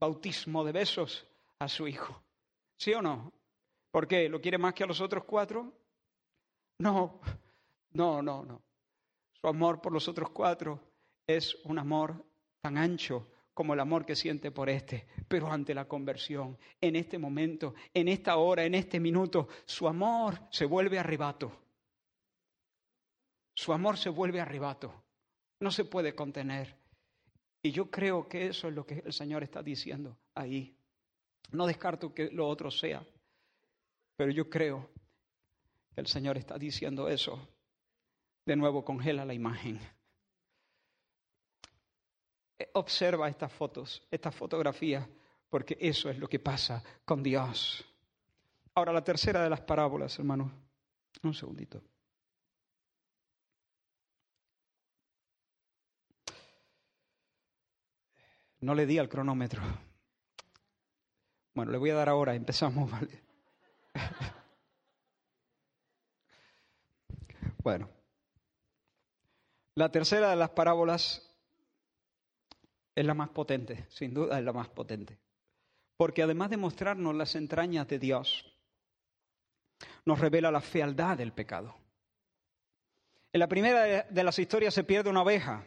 [0.00, 1.26] bautismo de besos
[1.60, 2.25] a su hijo.
[2.78, 3.32] ¿Sí o no?
[3.90, 4.28] ¿Por qué?
[4.28, 5.72] ¿Lo quiere más que a los otros cuatro?
[6.78, 7.20] No,
[7.92, 8.62] no, no, no.
[9.32, 10.80] Su amor por los otros cuatro
[11.26, 12.24] es un amor
[12.60, 17.16] tan ancho como el amor que siente por este, pero ante la conversión, en este
[17.16, 21.50] momento, en esta hora, en este minuto, su amor se vuelve arrebato.
[23.54, 24.92] Su amor se vuelve arrebato.
[25.60, 26.76] No se puede contener.
[27.62, 30.76] Y yo creo que eso es lo que el Señor está diciendo ahí.
[31.52, 33.04] No descarto que lo otro sea,
[34.16, 34.90] pero yo creo
[35.94, 37.48] que el Señor está diciendo eso.
[38.44, 39.80] De nuevo, congela la imagen.
[42.74, 45.06] Observa estas fotos, estas fotografías,
[45.48, 47.84] porque eso es lo que pasa con Dios.
[48.74, 50.52] Ahora, la tercera de las parábolas, hermanos.
[51.22, 51.82] Un segundito.
[58.60, 59.62] No le di al cronómetro.
[61.56, 63.22] Bueno, le voy a dar ahora, empezamos, ¿vale?
[67.62, 67.88] Bueno,
[69.74, 71.34] la tercera de las parábolas
[72.94, 75.18] es la más potente, sin duda es la más potente.
[75.96, 78.54] Porque además de mostrarnos las entrañas de Dios,
[80.04, 81.74] nos revela la fealdad del pecado.
[83.32, 85.64] En la primera de las historias se pierde una oveja,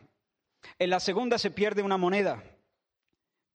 [0.78, 2.44] en la segunda se pierde una moneda,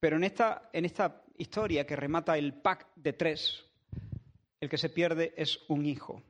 [0.00, 3.64] pero en esta, en esta historia que remata el pack de tres,
[4.60, 6.22] el que se pierde es un hijo.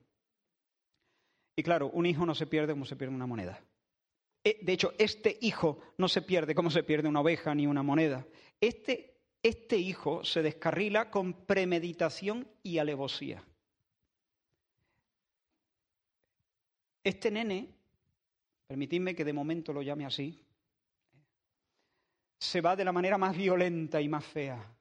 [1.57, 3.63] Y claro, un hijo no se pierde como se pierde una moneda.
[4.43, 7.83] Eh, de hecho, este hijo no se pierde como se pierde una oveja ni una
[7.83, 8.27] moneda.
[8.61, 13.45] Este, este hijo se descarrila con premeditación y alevosía.
[17.03, 17.75] Este nene,
[18.67, 20.43] permitidme que de momento lo llame así,
[22.39, 24.75] se va de la manera más violenta y más fea.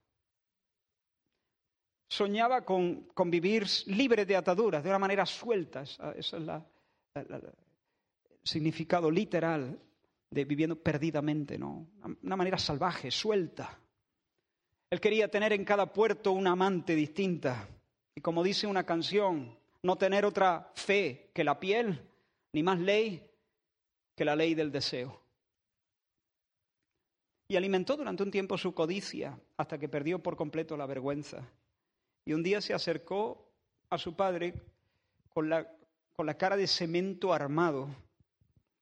[2.14, 5.82] Soñaba con, vivir libre de ataduras, de una manera suelta.
[5.82, 6.64] Esa, es la,
[8.44, 9.80] significado literal
[10.30, 11.88] de viviendo perdidamente, ¿no?
[12.22, 13.80] Una manera salvaje, suelta.
[14.92, 17.68] Él quería tener en cada puerto una amante distinta.
[18.14, 22.00] Y como dice una canción, no tener otra fe que la piel,
[22.52, 23.28] ni más ley
[24.16, 25.20] que la ley del deseo.
[27.48, 31.50] Y alimentó durante un tiempo su codicia hasta que perdió por completo la vergüenza.
[32.26, 33.52] Y un día se acercó
[33.90, 34.54] a su padre
[35.30, 35.70] con la,
[36.14, 37.90] con la cara de cemento armado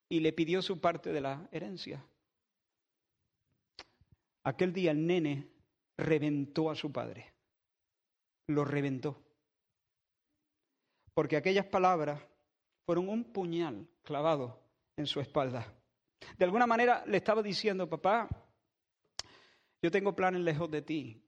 [0.09, 2.03] y le pidió su parte de la herencia.
[4.43, 5.47] Aquel día el nene
[5.97, 7.31] reventó a su padre,
[8.47, 9.21] lo reventó,
[11.13, 12.21] porque aquellas palabras
[12.85, 14.59] fueron un puñal clavado
[14.97, 15.71] en su espalda.
[16.37, 18.27] De alguna manera le estaba diciendo, papá,
[19.81, 21.23] yo tengo planes lejos de ti,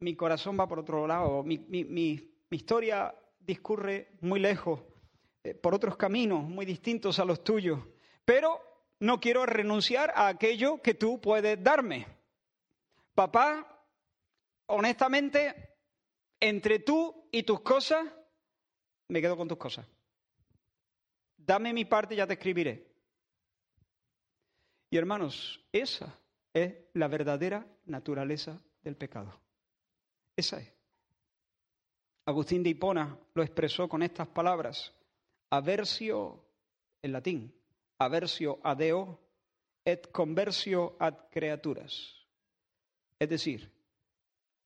[0.00, 4.80] mi corazón va por otro lado, mi, historia discurre muy lejos
[5.42, 7.80] eh, por otros caminos muy distintos a los tuyos,
[8.24, 8.60] pero
[9.00, 12.06] no quiero renunciar a aquello que tú puedes darme.
[13.14, 13.84] Papá,
[14.66, 15.76] honestamente,
[16.40, 18.06] entre tú y tus cosas,
[19.08, 19.86] me quedo con tus cosas.
[21.36, 22.86] Dame mi parte y ya te escribiré.
[24.90, 26.18] Y hermanos, esa
[26.52, 29.47] es la verdadera naturaleza del pecado.
[30.38, 30.72] Esa es.
[32.26, 34.94] Agustín de Hipona lo expresó con estas palabras
[35.50, 36.44] aversio,
[37.02, 37.52] en latín,
[37.98, 39.18] aversio a Deo
[39.84, 42.14] et conversio ad creaturas.
[43.18, 43.68] Es decir,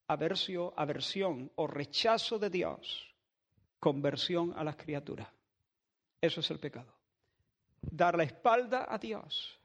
[0.09, 3.17] aversio, aversión o rechazo de Dios,
[3.81, 5.29] conversión a las criaturas.
[6.21, 6.93] Eso es el pecado.
[7.81, 9.59] Dar la espalda a Dios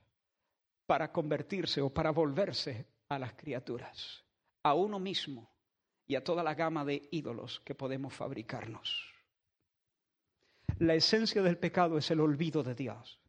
[0.86, 4.24] para convertirse o para volverse a las criaturas,
[4.64, 5.57] a uno mismo
[6.08, 9.14] y a toda la gama de ídolos que podemos fabricarnos.
[10.80, 13.20] La esencia del pecado es el olvido de Dios,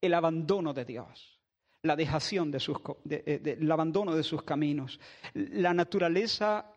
[0.00, 1.40] el abandono de Dios,
[1.82, 5.00] la dejación de sus, eh, el abandono de sus caminos.
[5.34, 6.70] La naturaleza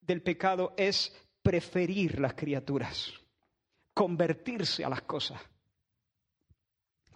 [0.00, 3.12] del pecado es preferir las criaturas,
[3.92, 5.40] convertirse a las cosas,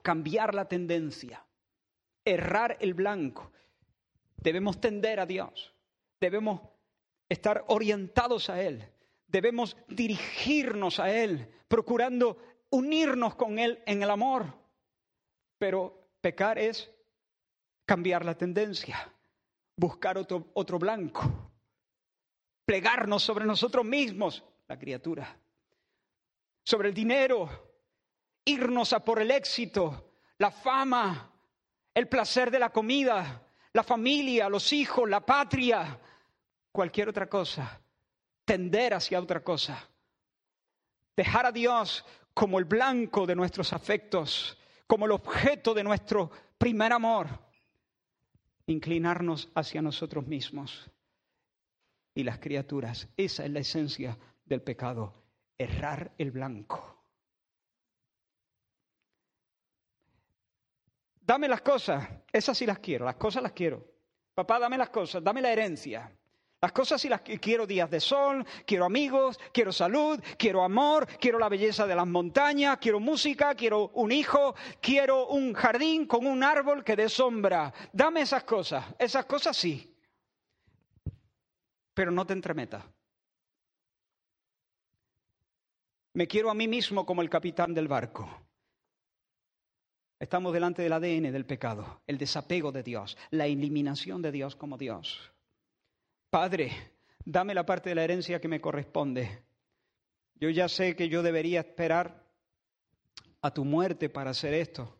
[0.03, 1.45] cambiar la tendencia,
[2.25, 3.51] errar el blanco.
[4.37, 5.75] Debemos tender a Dios,
[6.21, 6.61] debemos
[7.29, 8.91] estar orientados a Él,
[9.27, 12.39] debemos dirigirnos a Él, procurando
[12.71, 14.55] unirnos con Él en el amor.
[15.59, 16.91] Pero pecar es
[17.85, 19.13] cambiar la tendencia,
[19.77, 21.23] buscar otro, otro blanco,
[22.65, 25.39] plegarnos sobre nosotros mismos, la criatura,
[26.65, 27.49] sobre el dinero,
[28.45, 31.33] irnos a por el éxito, la fama,
[31.95, 33.48] el placer de la comida,
[33.79, 35.99] la familia, los hijos, la patria,
[36.73, 37.81] cualquier otra cosa
[38.49, 39.87] tender hacia otra cosa.
[41.15, 46.93] Dejar a Dios como el blanco de nuestros afectos, como el objeto de nuestro primer
[46.93, 47.29] amor.
[48.67, 50.91] inclinarnos hacia nosotros mismos
[52.15, 53.09] y las criaturas.
[53.17, 55.15] Esa es la esencia del pecado,
[55.57, 56.98] errar el blanco.
[61.29, 63.85] Dame las cosas, esas sí las quiero, las cosas las quiero.
[64.35, 66.11] Papá, dame las cosas, dame la herencia.
[66.59, 71.39] Las cosas sí las quiero días de sol, quiero amigos, quiero salud, quiero amor, quiero
[71.39, 76.43] la belleza de las montañas, quiero música, quiero un hijo, quiero un jardín con un
[76.43, 77.75] árbol que dé sombra.
[77.93, 79.95] Dame esas cosas, esas cosas sí.
[81.93, 82.87] Pero no te entremetas.
[86.15, 88.48] Me quiero a mí mismo como el capitán del barco.
[90.19, 94.77] Estamos delante del ADN del pecado, el desapego de Dios, la eliminación de Dios como
[94.77, 95.33] Dios.
[96.31, 96.73] Padre,
[97.25, 99.45] dame la parte de la herencia que me corresponde.
[100.35, 102.25] Yo ya sé que yo debería esperar
[103.41, 104.97] a tu muerte para hacer esto,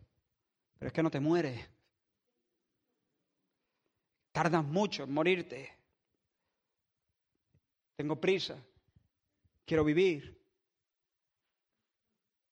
[0.77, 1.69] pero es que no te mueres.
[4.31, 5.69] Tardas mucho en morirte.
[7.95, 8.55] Tengo prisa.
[9.65, 10.41] Quiero vivir.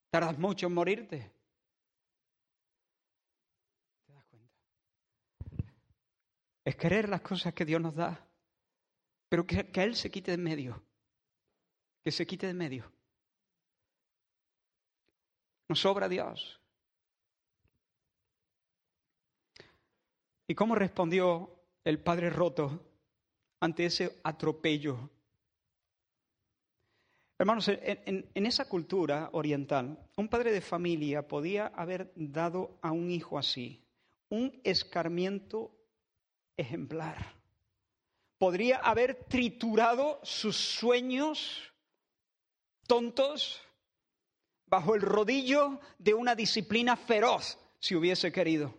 [0.09, 1.31] Tardas mucho en morirte.
[4.05, 4.53] ¿Te das cuenta?
[6.67, 8.27] Es querer las cosas que Dios nos da
[9.29, 10.81] pero que, Él se quite de medio,
[12.03, 12.91] que se quite de medio.
[15.69, 16.59] Nos sobra Dios.
[20.47, 21.51] ¿Y cómo respondió
[21.83, 22.81] el padre roto
[23.59, 25.09] ante ese atropello?
[27.37, 33.11] Hermanos, en, en, esa cultura oriental, un padre de familia podía haber dado a un
[33.11, 33.83] hijo así
[34.29, 35.76] un escarmiento
[36.57, 37.37] ejemplar
[38.37, 41.73] podría haber triturado sus sueños
[42.87, 43.61] tontos
[44.67, 48.75] bajo el rodillo de una disciplina feroz, si hubiese querido.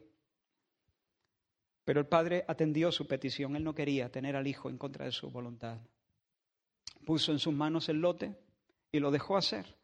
[1.84, 3.56] Pero el padre atendió su petición.
[3.56, 5.78] Él no quería tener al hijo en contra de su voluntad.
[7.04, 8.36] Puso en sus manos el lote
[8.92, 9.74] y lo dejó hacer.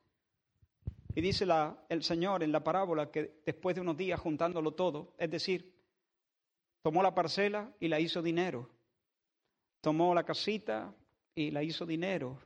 [1.15, 1.47] Y dice
[1.89, 5.74] el Señor en la parábola que después de unos días juntándolo todo, es decir,
[6.85, 8.71] tomó la parcela y la hizo dinero
[9.85, 10.95] tomó la casita
[11.35, 12.41] y la hizo dinero.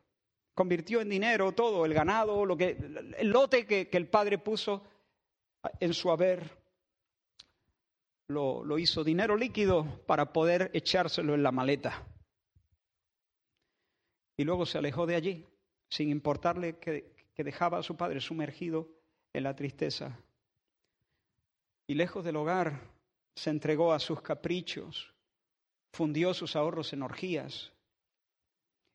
[0.54, 2.76] Convirtió en dinero todo, el ganado, lo que,
[3.16, 4.82] el lote que, el padre puso
[5.78, 6.58] en su haber,
[8.26, 12.04] lo, hizo dinero líquido para poder echárselo en la maleta.
[14.36, 15.46] Y luego se alejó de allí,
[15.88, 18.88] sin importarle que, que dejaba a su padre sumergido
[19.32, 20.18] en la tristeza.
[21.86, 22.80] Y lejos del hogar,
[23.38, 25.14] se entregó a sus caprichos,
[25.92, 27.72] fundió sus ahorros en orgías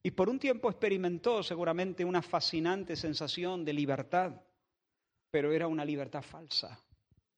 [0.04, 4.34] y por un tiempo experimentó seguramente una fascinante sensación de libertad,
[5.32, 6.78] pero era una libertad falsa,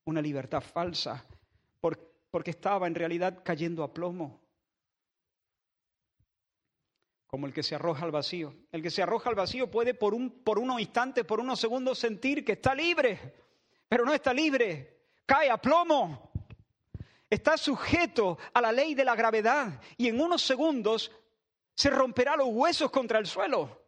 [0.06, 1.24] una libertad falsa,
[1.80, 4.42] porque estaba en realidad cayendo a plomo,
[7.28, 8.56] como el que se arroja al vacío.
[8.72, 12.00] El que se arroja al vacío puede por, un, por unos instantes, por unos segundos
[12.00, 13.36] sentir que está libre,
[13.88, 16.25] pero no está libre, cae a plomo
[17.30, 21.12] está sujeto a la ley de la gravedad y en unos segundos
[21.76, 23.86] se romperá los huesos contra el suelo.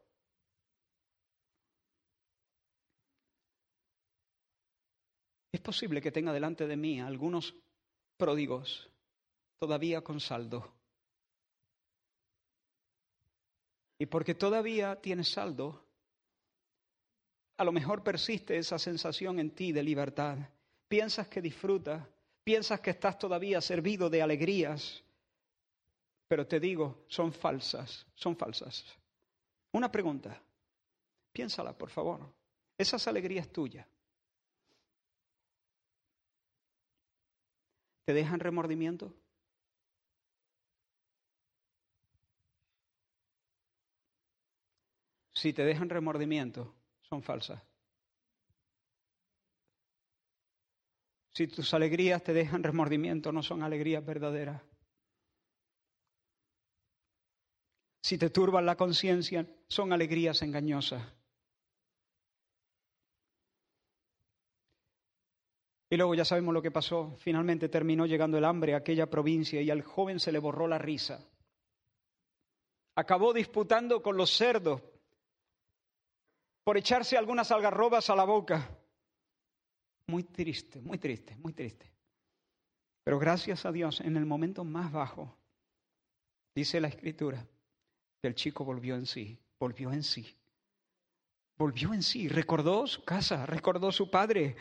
[5.51, 7.55] Es posible que tenga delante de mí algunos
[8.17, 8.89] pródigos
[9.59, 10.73] todavía con saldo.
[13.99, 15.83] Y porque todavía tienes saldo,
[17.57, 20.37] a lo mejor persiste esa sensación en ti de libertad.
[20.87, 22.07] Piensas que disfrutas,
[22.47, 25.03] Piensas que estás todavía servido de alegrías,
[26.29, 28.85] pero te digo, son falsas, son falsas.
[29.73, 30.41] Una pregunta,
[31.33, 32.21] piénsala, por favor.
[32.77, 33.85] ¿Esas alegrías tuyas
[38.05, 39.13] te dejan remordimiento?
[45.33, 47.66] Si te dejan remordimiento, son falsas.
[51.37, 54.59] Si tus alegrías te dejan remordimiento, no son alegrías verdaderas.
[58.01, 61.03] Si te turban la conciencia, son alegrías engañosas.
[65.91, 67.15] Y luego ya sabemos lo que pasó.
[67.19, 70.79] Finalmente terminó llegando el hambre a aquella provincia y al joven se le borró la
[70.79, 71.23] risa.
[72.95, 74.81] Acabó disputando con los cerdos
[76.63, 78.76] por echarse algunas algarrobas a la boca.
[80.09, 81.91] Muy triste, muy triste, muy triste.
[83.03, 85.37] Pero gracias a Dios, en el momento más bajo,
[86.55, 87.45] dice la escritura,
[88.21, 90.35] el chico volvió en sí, volvió en sí.
[91.57, 94.55] Volvió en sí, recordó su casa, recordó su padre,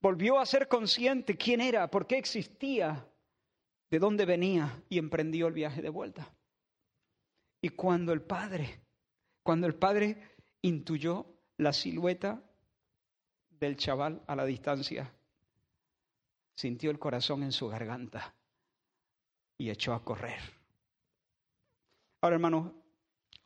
[0.00, 3.06] volvió a ser consciente quién era, por qué existía.
[3.90, 6.32] de dónde venía y emprendió el viaje de vuelta.
[7.60, 8.80] Y cuando el padre,
[9.42, 10.22] cuando el padre
[10.62, 11.26] intuyó
[11.56, 12.40] la silueta
[13.60, 15.12] del chaval a la distancia,
[16.56, 18.34] sintió el corazón en su garganta
[19.58, 20.40] y echó a correr.
[22.22, 22.72] Ahora, hermanos,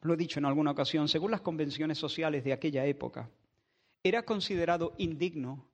[0.02, 3.28] lo he dicho en alguna ocasión, según las convenciones sociales de aquella época,
[4.02, 5.66] era considerado indigno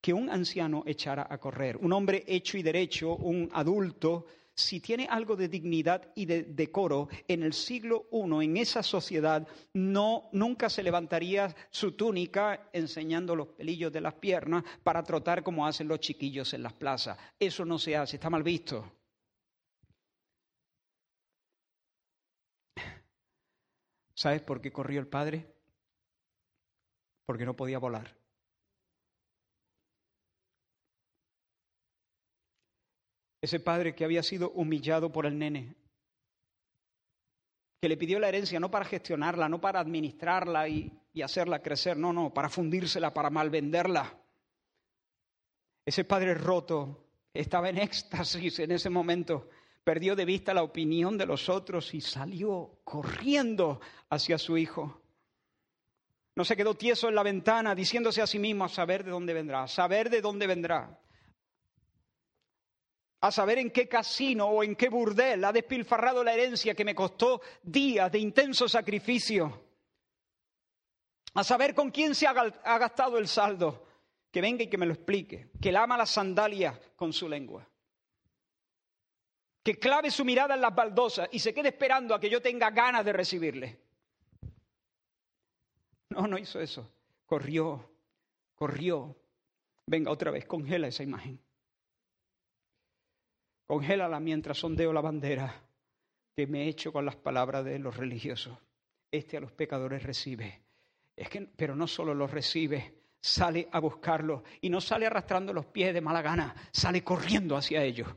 [0.00, 4.26] que un anciano echara a correr, un hombre hecho y derecho, un adulto,
[4.58, 9.46] si tiene algo de dignidad y de decoro, en el siglo I, en esa sociedad,
[9.72, 15.64] no, nunca se levantaría su túnica enseñando los pelillos de las piernas para trotar como
[15.64, 17.16] hacen los chiquillos en las plazas.
[17.38, 18.92] Eso no se hace, está mal visto.
[24.12, 25.54] ¿Sabes por qué corrió el padre?
[27.24, 28.16] Porque no podía volar.
[33.40, 35.76] Ese padre que había sido humillado por el nene,
[37.80, 42.12] que le pidió la herencia no para gestionarla, no para administrarla y, hacerla crecer, no,
[42.12, 44.16] no, para fundírsela, para malvenderla.
[45.84, 49.48] Ese padre roto estaba en éxtasis en ese momento,
[49.82, 53.80] perdió de vista la opinión de los otros y salió corriendo
[54.10, 55.02] hacia su hijo.
[56.36, 59.34] No se quedó tieso en la ventana diciéndose a sí mismo a saber de dónde
[59.34, 61.00] vendrá, a saber de dónde vendrá
[63.20, 66.94] a saber en qué casino o en qué burdel ha despilfarrado la herencia que me
[66.94, 69.64] costó días de intenso sacrificio,
[71.34, 73.86] a saber con quién se ha gastado el saldo,
[74.30, 77.68] que venga y que me lo explique, que lama las sandalias con su lengua,
[79.62, 82.70] que clave su mirada en las baldosas y se quede esperando a que yo tenga
[82.70, 83.80] ganas de recibirle.
[86.10, 86.90] No, no hizo eso.
[87.26, 87.90] Corrió,
[88.54, 89.14] corrió.
[89.86, 91.38] Venga otra vez, congela esa imagen.
[93.68, 95.62] Congélala mientras sondeo la bandera
[96.34, 98.56] que me he hecho con las palabras de los religiosos.
[99.10, 100.62] Este a los pecadores recibe.
[101.14, 105.66] Es que, pero no solo los recibe, sale a buscarlos y no sale arrastrando los
[105.66, 108.08] pies de mala gana, sale corriendo hacia ellos.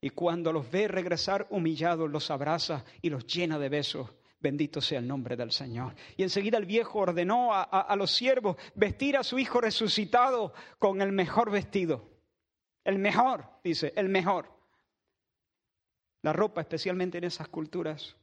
[0.00, 4.08] Y cuando los ve regresar humillados, los abraza y los llena de besos.
[4.40, 5.94] Bendito sea el nombre del Señor.
[6.16, 11.02] Y enseguida el viejo ordenó a, a los siervos vestir a su hijo resucitado con
[11.02, 12.17] el mejor vestido
[12.84, 14.52] el mejor, dice, el mejor.
[16.22, 18.16] La ropa, especialmente en esas culturas,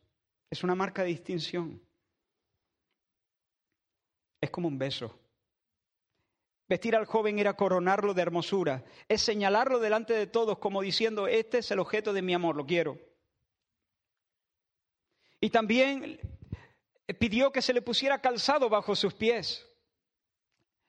[0.49, 1.81] es una marca de distinción.
[4.41, 5.19] Es como un beso.
[6.67, 11.59] Vestir al joven era coronarlo de hermosura, es señalarlo delante de todos como diciendo, este
[11.59, 12.99] es el objeto de mi amor, lo quiero.
[15.39, 16.19] Y también
[17.19, 19.63] pidió que se le pusiera calzado bajo sus pies.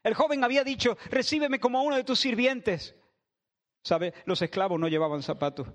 [0.03, 2.95] El joven había dicho, recíbeme como uno de tus sirvientes.
[3.87, 4.13] ¿Sabe?
[4.25, 5.69] Los esclavos no llevaban zapatos.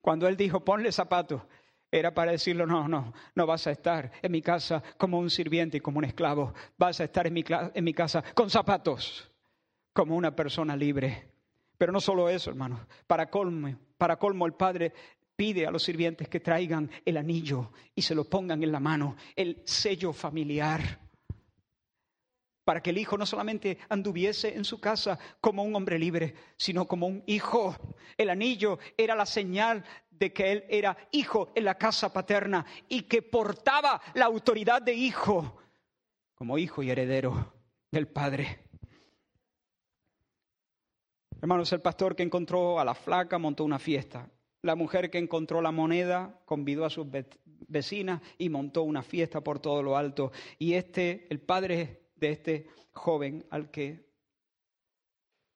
[0.00, 1.40] Cuando él dijo, ponle zapatos,
[1.88, 5.76] era para decirlo, no, no, no vas a estar en mi casa como un sirviente
[5.76, 6.52] y como un esclavo.
[6.76, 9.30] Vas a estar en mi, casa con zapatos,
[9.92, 11.30] como una persona libre.
[11.78, 12.88] Pero no solo eso, hermano.
[13.06, 14.92] Para colmo, para colmo el Padre
[15.36, 19.14] pide a los sirvientes que traigan el anillo y se lo pongan en la mano,
[19.36, 21.05] el sello familiar
[22.66, 26.88] para que el hijo no solamente anduviese en su casa como un hombre libre, sino
[26.88, 27.76] como un hijo.
[28.18, 33.02] El anillo era la señal de que él era hijo en la casa paterna y
[33.02, 35.58] que portaba la autoridad de hijo
[36.34, 37.54] como hijo y heredero
[37.92, 38.64] del Padre.
[41.40, 44.28] Hermanos, el pastor que encontró a la flaca montó una fiesta.
[44.62, 47.06] La mujer que encontró la moneda convidó a sus
[47.68, 50.32] vecinas y montó una fiesta por todo lo alto.
[50.58, 54.06] Y este, el padre de este joven al que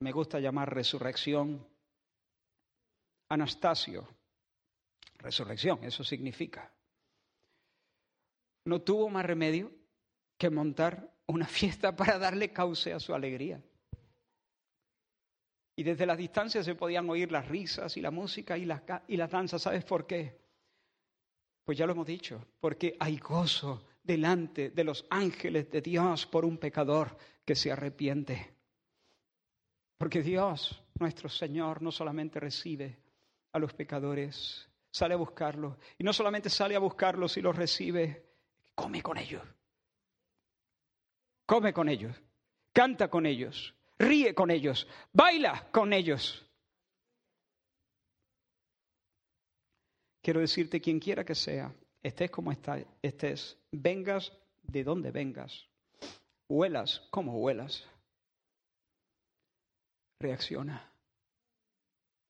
[0.00, 1.66] me gusta llamar resurrección,
[3.28, 4.08] Anastasio.
[5.18, 6.72] Resurrección, eso significa.
[8.64, 9.70] No tuvo más remedio
[10.38, 13.62] que montar una fiesta para darle cauce a su alegría.
[15.76, 19.16] Y desde la distancia se podían oír las risas y la música y las, y
[19.16, 19.62] las danzas.
[19.62, 20.38] ¿Sabes por qué?
[21.64, 26.44] Pues ya lo hemos dicho, porque hay gozo delante de los ángeles de Dios por
[26.44, 28.54] un pecador que se arrepiente.
[29.98, 32.98] Porque Dios, nuestro Señor, no solamente recibe
[33.52, 35.76] a los pecadores, sale a buscarlos.
[35.98, 38.24] Y no solamente sale a buscarlos y los recibe,
[38.74, 39.42] come con ellos.
[41.46, 42.16] Come con ellos,
[42.72, 46.46] canta con ellos, ríe con ellos, baila con ellos.
[50.22, 54.32] Quiero decirte, quien quiera que sea, estés como estés, vengas
[54.62, 55.68] de donde vengas,
[56.48, 57.86] huelas como huelas,
[60.18, 60.92] reacciona,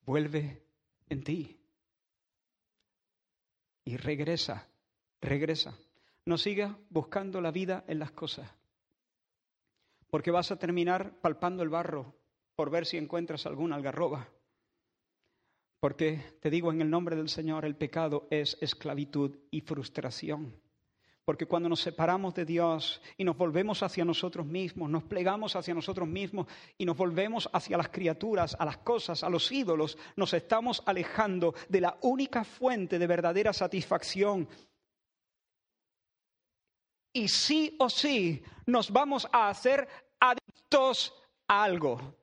[0.03, 0.63] vuelve
[1.09, 1.57] en ti.
[3.85, 4.69] Y regresa,
[5.21, 5.77] regresa.
[6.25, 8.49] No sigas buscando la vida en las cosas,
[10.11, 12.15] porque vas a terminar palpando el barro
[12.55, 14.29] por ver si encuentras alguna algarroba.
[15.81, 20.55] Porque te digo en el nombre del Señor, el pecado es esclavitud y frustración.
[21.25, 25.73] Porque cuando nos separamos de Dios y nos volvemos hacia nosotros mismos, nos plegamos hacia
[25.73, 30.35] nosotros mismos y nos volvemos hacia las criaturas, a las cosas, a los ídolos, nos
[30.35, 34.49] estamos alejando de la única fuente de verdadera satisfacción.
[37.13, 41.15] Y sí o sí nos vamos a hacer adictos
[41.49, 42.20] a algo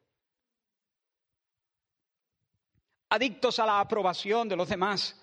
[3.10, 5.16] adictos a la aprobación de los demás,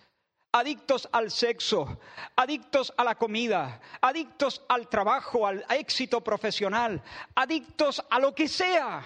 [0.53, 1.99] adictos al sexo,
[2.37, 7.03] adictos a la comida, adictos al trabajo, al éxito profesional,
[7.35, 9.05] adictos a lo que sea.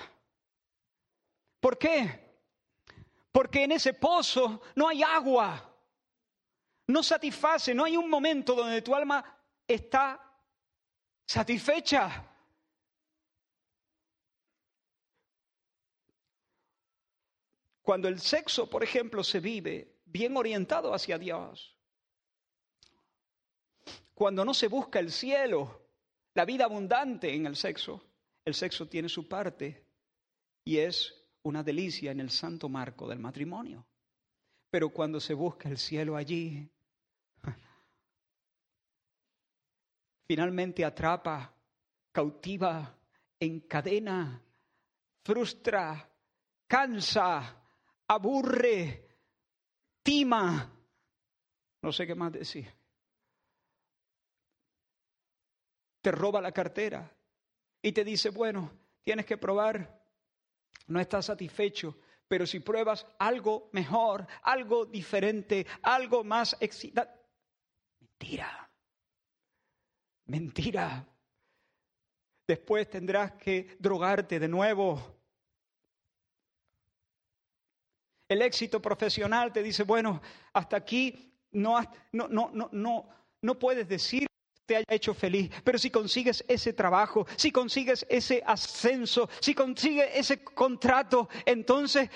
[1.60, 2.28] ¿Por qué?
[3.32, 5.74] Porque en ese pozo no hay agua,
[6.88, 9.24] no satisface, no hay un momento donde tu alma
[9.66, 10.20] está
[11.26, 12.27] satisfecha.
[17.88, 21.74] Cuando el sexo, por ejemplo, se vive bien orientado hacia Dios,
[24.12, 25.88] cuando no se busca el cielo,
[26.34, 28.04] la vida abundante en el sexo,
[28.44, 29.86] el sexo tiene su parte
[30.66, 31.14] y es
[31.44, 33.86] una delicia en el santo marco del matrimonio.
[34.68, 36.68] Pero cuando se busca el cielo allí,
[40.28, 41.54] finalmente atrapa,
[42.12, 42.94] cautiva,
[43.40, 44.42] encadena,
[45.24, 46.06] frustra,
[46.66, 47.57] cansa,
[48.08, 49.06] aburre,
[50.02, 50.74] tima.
[51.82, 52.66] No sé qué más decir.
[56.00, 57.14] Te roba la cartera
[57.82, 58.72] y te dice, bueno,
[59.04, 60.02] tienes que probar,
[60.86, 67.12] no estás satisfecho, pero si pruebas algo mejor, algo diferente, algo más excitante.
[68.00, 68.70] Mentira.
[70.26, 71.06] Mentira.
[72.46, 75.17] Después tendrás que drogarte de nuevo
[78.28, 80.20] El éxito profesional te dice, bueno,
[80.52, 81.80] hasta aquí no,
[82.12, 83.08] no, no, no, no,
[83.40, 84.28] no puedes decir
[84.66, 90.10] te haya hecho feliz, pero si consigues ese trabajo, si consigues ese ascenso, si consigues
[90.12, 92.10] ese contrato, entonces,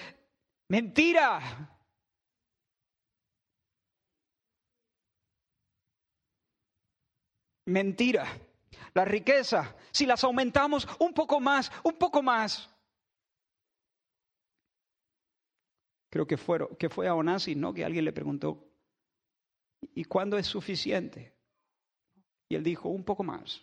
[0.69, 1.41] mentira.
[7.65, 8.27] Mentira.
[8.93, 12.69] La riqueza, si las aumentamos un poco más, un poco más,
[16.13, 16.37] creo que,
[16.79, 17.73] que fue a Onassis, ¿no?
[17.73, 18.71] Que alguien le preguntó,
[19.95, 21.35] ¿y cuándo es suficiente?
[22.51, 23.63] Y él dijo, un poco más.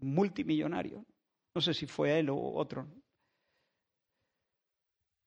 [0.00, 1.06] Multimillonario.
[1.54, 2.86] No sé si fue él o otro.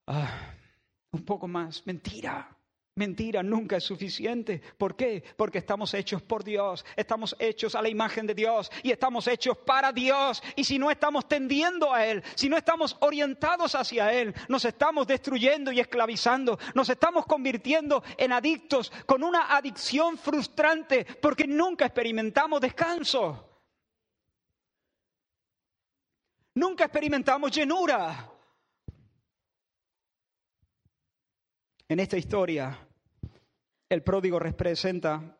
[0.06, 0.54] Ah,
[1.12, 1.86] un poco más.
[1.88, 2.56] Mentira.
[2.96, 4.62] Mentira, nunca es suficiente.
[4.78, 5.24] ¿Por qué?
[5.38, 9.58] Porque estamos hechos por Dios, estamos hechos a la imagen de Dios y estamos hechos
[9.60, 10.44] para Dios.
[10.58, 15.08] Y si no estamos tendiendo a Él, si no estamos orientados hacia Él, nos estamos
[15.08, 22.60] destruyendo y esclavizando, nos estamos convirtiendo en adictos con una adicción frustrante porque nunca experimentamos
[22.60, 23.48] descanso.
[26.56, 28.31] Nunca experimentamos llenura.
[31.92, 32.88] En esta historia,
[33.90, 35.38] el pródigo representa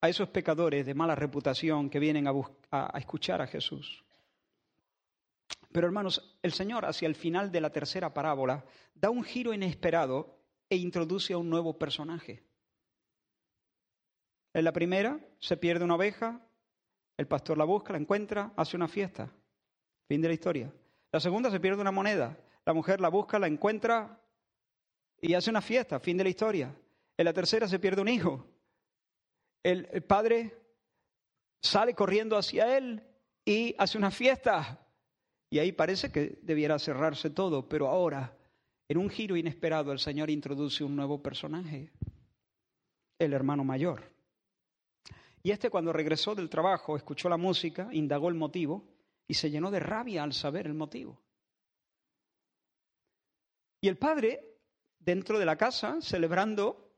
[0.00, 4.04] a esos pecadores de mala reputación que vienen a, escuchar a Jesús.
[5.70, 10.40] Pero hermanos, el Señor hacia el final de la tercera parábola da un giro inesperado
[10.68, 12.42] e introduce a un nuevo personaje.
[14.54, 16.44] En la primera se pierde una oveja,
[17.16, 19.30] el pastor la busca, la encuentra, hace una fiesta.
[20.08, 20.72] Fin de la historia.
[21.12, 24.18] La segunda se pierde una moneda, la mujer la busca, la encuentra,
[25.20, 26.74] y hace una fiesta, fin de la historia.
[27.16, 28.46] En la tercera se pierde un hijo.
[29.62, 30.56] El, el padre
[31.60, 33.02] sale corriendo hacia él
[33.44, 34.86] y hace una fiesta.
[35.50, 38.36] Y ahí parece que debiera cerrarse todo, pero ahora,
[38.88, 41.90] en un giro inesperado, el Señor introduce un nuevo personaje,
[43.18, 44.12] el hermano mayor.
[45.42, 48.84] Y este cuando regresó del trabajo, escuchó la música, indagó el motivo
[49.26, 51.20] y se llenó de rabia al saber el motivo.
[53.80, 54.57] Y el padre
[55.08, 56.92] dentro de la casa celebrando,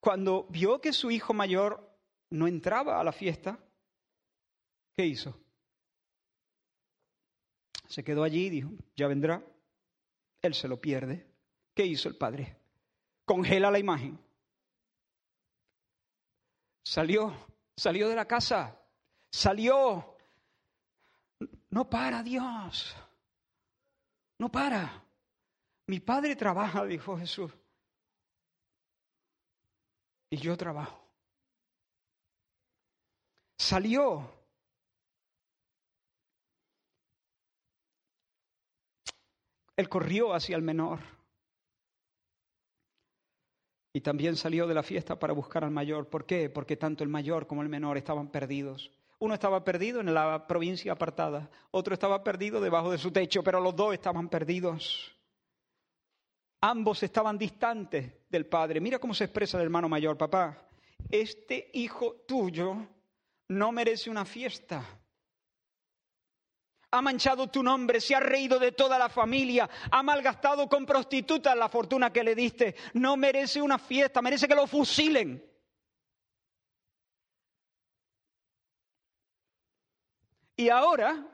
[0.00, 1.86] cuando vio que su hijo mayor
[2.30, 3.58] no entraba a la fiesta,
[4.96, 5.38] ¿qué hizo?
[7.88, 9.44] Se quedó allí y dijo, ya vendrá.
[10.40, 11.26] Él se lo pierde.
[11.74, 12.56] ¿Qué hizo el padre?
[13.26, 14.18] Congela la imagen.
[16.82, 17.34] Salió,
[17.76, 18.80] salió de la casa,
[19.30, 20.16] salió.
[21.68, 22.96] No para Dios.
[24.38, 25.05] No para.
[25.86, 27.52] Mi padre trabaja, dijo Jesús.
[30.30, 31.02] Y yo trabajo.
[33.58, 34.32] Salió.
[39.76, 41.00] Él corrió hacia el menor.
[43.92, 46.08] Y también salió de la fiesta para buscar al mayor.
[46.08, 46.50] ¿Por qué?
[46.50, 48.90] Porque tanto el mayor como el menor estaban perdidos.
[49.18, 53.60] Uno estaba perdido en la provincia apartada, otro estaba perdido debajo de su techo, pero
[53.60, 55.15] los dos estaban perdidos.
[56.68, 58.80] Ambos estaban distantes del padre.
[58.80, 60.66] Mira cómo se expresa el hermano mayor, papá.
[61.08, 62.88] Este hijo tuyo
[63.46, 64.84] no merece una fiesta.
[66.90, 71.56] Ha manchado tu nombre, se ha reído de toda la familia, ha malgastado con prostitutas
[71.56, 72.74] la fortuna que le diste.
[72.94, 75.48] No merece una fiesta, merece que lo fusilen.
[80.56, 81.28] Y ahora,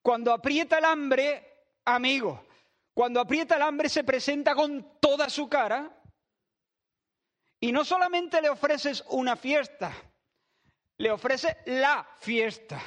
[0.00, 2.45] cuando aprieta el hambre, amigo,
[2.96, 5.94] cuando aprieta el hambre se presenta con toda su cara
[7.60, 9.92] y no solamente le ofreces una fiesta,
[10.96, 12.80] le ofrece la fiesta.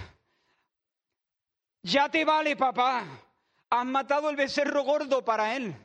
[1.84, 3.06] Ya te vale, papá.
[3.70, 5.76] Has matado el becerro gordo para él.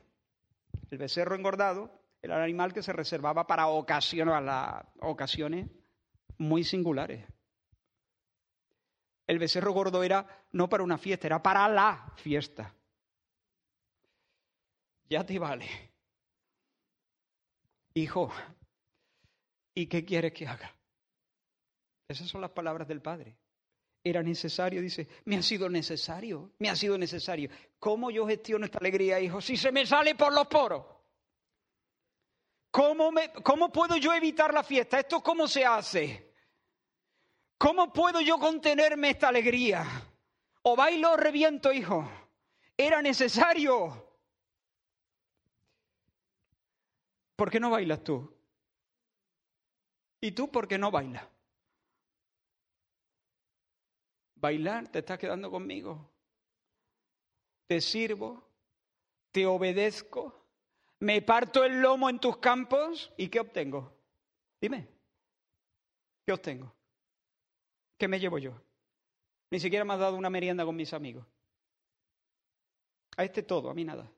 [0.90, 1.90] El becerro engordado
[2.22, 4.34] era el animal que se reservaba para ocasiones,
[5.00, 5.68] ocasiones
[6.38, 7.26] muy singulares.
[9.26, 12.74] El becerro gordo era no para una fiesta, era para la fiesta.
[15.08, 15.68] Ya te vale.
[17.94, 18.30] Hijo,
[19.74, 20.74] ¿y qué quieres que haga?
[22.08, 23.36] Esas son las palabras del Padre.
[24.02, 27.48] Era necesario, dice, me ha sido necesario, me ha sido necesario.
[27.78, 29.40] ¿Cómo yo gestiono esta alegría, hijo?
[29.40, 30.84] Si se me sale por los poros.
[32.70, 34.98] ¿Cómo, me, ¿Cómo puedo yo evitar la fiesta?
[34.98, 36.34] ¿Esto cómo se hace?
[37.56, 39.86] ¿Cómo puedo yo contenerme esta alegría?
[40.62, 42.06] O bailo o reviento, hijo.
[42.76, 44.13] Era necesario.
[47.36, 48.32] ¿Por qué no bailas tú?
[50.20, 51.26] ¿Y tú por qué no bailas?
[54.36, 56.10] Bailar, te estás quedando conmigo.
[57.66, 58.46] Te sirvo,
[59.30, 60.44] te obedezco,
[61.00, 63.92] me parto el lomo en tus campos y ¿qué obtengo?
[64.60, 64.88] Dime,
[66.24, 66.72] ¿qué obtengo?
[67.98, 68.52] ¿Qué me llevo yo?
[69.50, 71.26] Ni siquiera me has dado una merienda con mis amigos.
[73.16, 74.10] A este todo, a mí nada.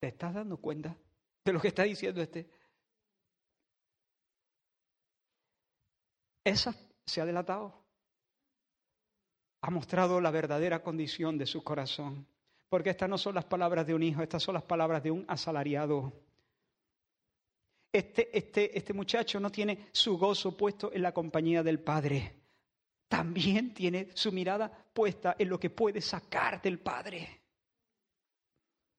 [0.00, 0.96] ¿Te estás dando cuenta
[1.44, 2.48] de lo que está diciendo este?
[6.42, 6.74] Esa
[7.04, 7.84] se ha delatado.
[9.60, 12.26] Ha mostrado la verdadera condición de su corazón.
[12.70, 15.26] Porque estas no son las palabras de un hijo, estas son las palabras de un
[15.28, 16.12] asalariado.
[17.92, 22.36] Este, este, este muchacho no tiene su gozo puesto en la compañía del Padre.
[23.06, 27.39] También tiene su mirada puesta en lo que puede sacar del Padre.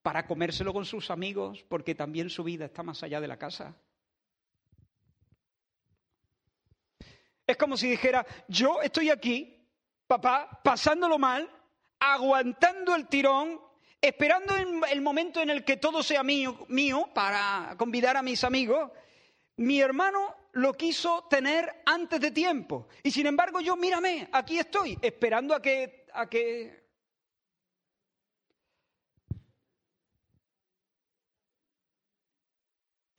[0.02, 3.76] Para comérselo con sus amigos, porque también su vida está más allá de la casa.
[7.46, 9.68] Es como si dijera, yo estoy aquí,
[10.06, 11.48] papá, pasándolo mal,
[12.00, 13.60] aguantando el tirón,
[14.00, 18.90] esperando el momento en el que todo sea mío, mío para convidar a mis amigos,
[19.56, 22.88] mi hermano lo quiso tener antes de tiempo.
[23.02, 26.06] Y sin embargo yo, mírame, aquí estoy, esperando a que...
[26.12, 26.81] A que...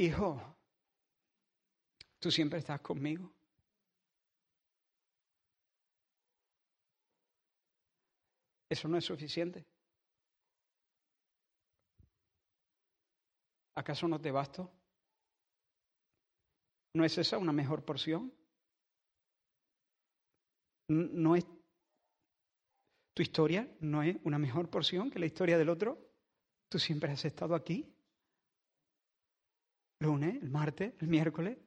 [0.03, 0.37] Hijo,
[2.19, 3.33] tú siempre estás conmigo.
[8.69, 9.65] Eso no es suficiente.
[13.75, 14.69] ¿Acaso no te basto?
[16.95, 18.33] ¿No es esa una mejor porción?
[20.89, 21.45] ¿No es
[23.13, 23.73] tu historia?
[23.79, 25.97] ¿No es una mejor porción que la historia del otro?
[26.67, 27.92] Tú siempre has estado aquí.
[30.03, 31.57] Lunes, el martes, el miércoles.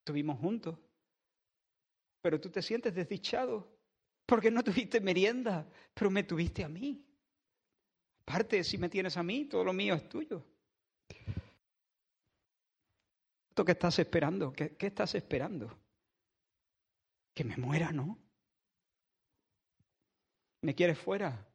[0.00, 0.78] Estuvimos juntos.
[2.20, 3.66] Pero tú te sientes desdichado
[4.26, 7.02] porque no tuviste merienda, pero me tuviste a mí.
[8.26, 10.44] Aparte, si me tienes a mí, todo lo mío es tuyo.
[13.64, 14.52] ¿Qué estás esperando?
[14.52, 15.78] ¿Qué, ¿Qué, estás esperando?
[17.32, 18.18] Que me muera, ¿no?
[20.62, 21.46] ¿Me quieres fuera?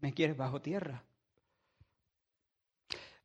[0.00, 1.05] ¿Me quieres bajo tierra?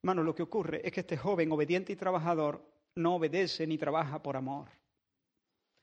[0.04, 4.22] Hermano, lo que ocurre es que este joven obediente y trabajador no obedece ni trabaja
[4.24, 4.70] por amor.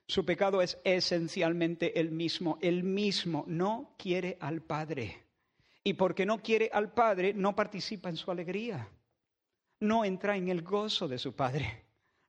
[0.08, 2.58] Su pecado es esencialmente el mismo.
[2.60, 5.24] El mismo no quiere al Padre.
[5.84, 8.88] Y porque no quiere al Padre, no participa en su alegría.
[9.80, 11.88] No entra en el gozo de su Padre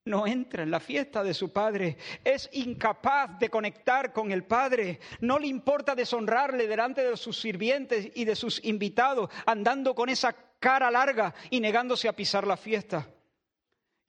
[0.09, 4.99] no entra en la fiesta de su padre, es incapaz de conectar con el padre,
[5.21, 10.35] no le importa deshonrarle delante de sus sirvientes y de sus invitados, andando con esa
[10.59, 13.07] cara larga y negándose a pisar la fiesta.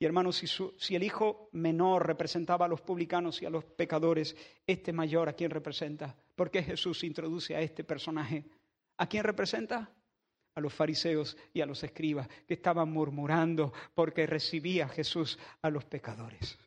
[0.01, 0.41] Y hermanos,
[0.77, 4.35] si, el hijo menor representaba a los publicanos y a los pecadores,
[4.65, 6.15] este mayor, ¿a quién representa?
[6.35, 8.45] ¿Por qué Jesús introduce a este personaje?
[8.97, 9.93] ¿A quién representa?
[10.55, 15.85] A los fariseos y a los escribas que estaban murmurando porque recibía Jesús a los
[15.85, 16.57] pecadores.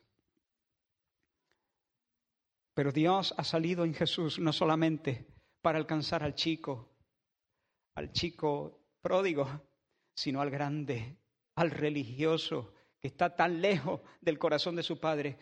[2.73, 5.25] Pero Dios ha salido en Jesús no solamente
[5.61, 6.89] para alcanzar al chico,
[7.95, 9.61] al chico pródigo,
[10.15, 11.17] sino al grande,
[11.55, 15.37] al religioso, que está tan lejos del corazón de su padre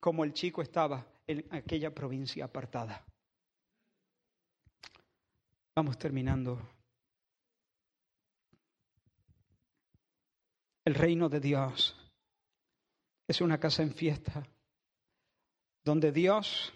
[0.00, 3.04] como el chico estaba en aquella provincia apartada.
[5.74, 6.60] Vamos terminando.
[10.84, 11.96] El reino de Dios
[13.26, 14.46] es una casa en fiesta,
[15.84, 16.72] donde Dios,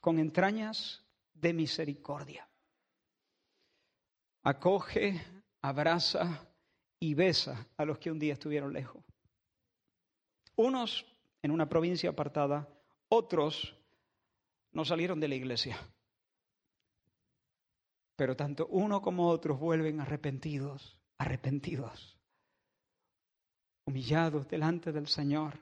[0.00, 2.48] con entrañas de misericordia,
[4.42, 6.48] acoge, abraza
[7.00, 9.04] y besa a los que un día estuvieron lejos.
[10.56, 11.06] Unos
[11.42, 12.68] en una provincia apartada,
[13.08, 13.76] otros
[14.72, 15.78] no salieron de la iglesia.
[18.16, 22.18] Pero tanto uno como otros vuelven arrepentidos, arrepentidos,
[23.84, 25.58] humillados delante del Señor.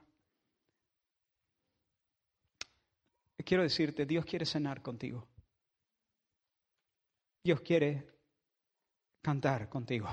[3.44, 5.28] Quiero decirte, Dios quiere cenar contigo.
[7.44, 8.15] Dios quiere
[9.26, 10.08] cantar contigo.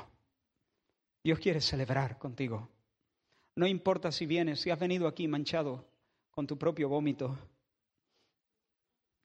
[1.24, 2.68] Dios quiere celebrar contigo.
[3.55, 5.86] No importa si vienes, si has venido aquí manchado
[6.32, 7.38] con tu propio vómito.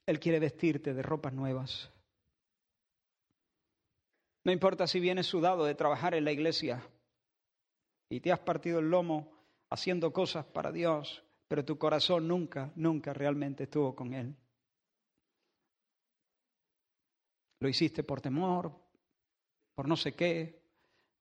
[0.05, 1.91] Él quiere vestirte de ropas nuevas.
[4.45, 6.87] No importa si vienes sudado de trabajar en la iglesia
[8.11, 9.33] y te has partido el lomo
[9.71, 14.37] haciendo cosas para Dios, pero tu corazón nunca, nunca realmente estuvo con Él.
[17.61, 18.88] Lo hiciste por temor,
[19.79, 20.61] por no sé qué,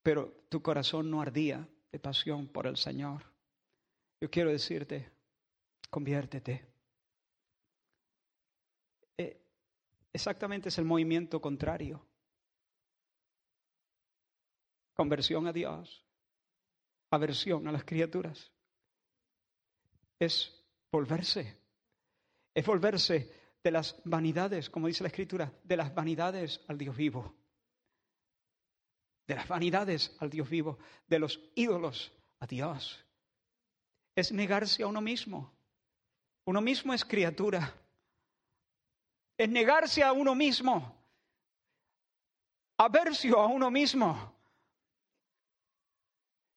[0.02, 3.24] pero tu corazón no ardía de pasión por el Señor.
[4.20, 5.12] Yo quiero decirte,
[5.92, 6.66] conviértete.
[9.16, 9.40] Eh,
[10.12, 12.04] exactamente es el movimiento contrario.
[14.96, 16.04] Conversión a Dios,
[17.12, 18.52] aversión a las criaturas.
[20.18, 21.60] Es volverse,
[22.56, 23.32] es volverse
[23.64, 27.38] de las vanidades, como dice la Escritura, de las vanidades al Dios vivo
[29.28, 33.04] de las vanidades al Dios vivo, de los ídolos a Dios.
[34.16, 35.54] Es negarse a uno mismo.
[36.46, 37.74] Uno mismo es criatura.
[39.38, 40.96] Es negarse a uno mismo.
[42.78, 44.34] Aversio a uno mismo.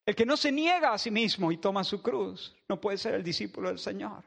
[0.07, 3.15] El que no se niega a sí mismo y toma su cruz no puede ser
[3.15, 4.25] el discípulo del Señor.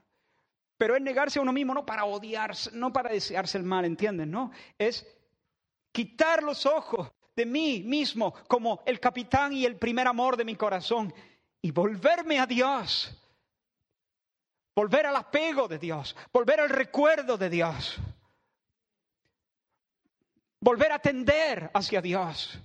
[0.77, 4.31] Pero es negarse a uno mismo no para odiarse, no para desearse el mal, ¿entienden?
[4.31, 5.07] No, es
[5.91, 10.55] quitar los ojos de mí mismo como el capitán y el primer amor de mi
[10.55, 11.13] corazón
[11.61, 13.19] y volverme a Dios.
[14.75, 17.97] Volver al apego de Dios, volver al recuerdo de Dios.
[20.59, 22.57] Volver a tender hacia Dios.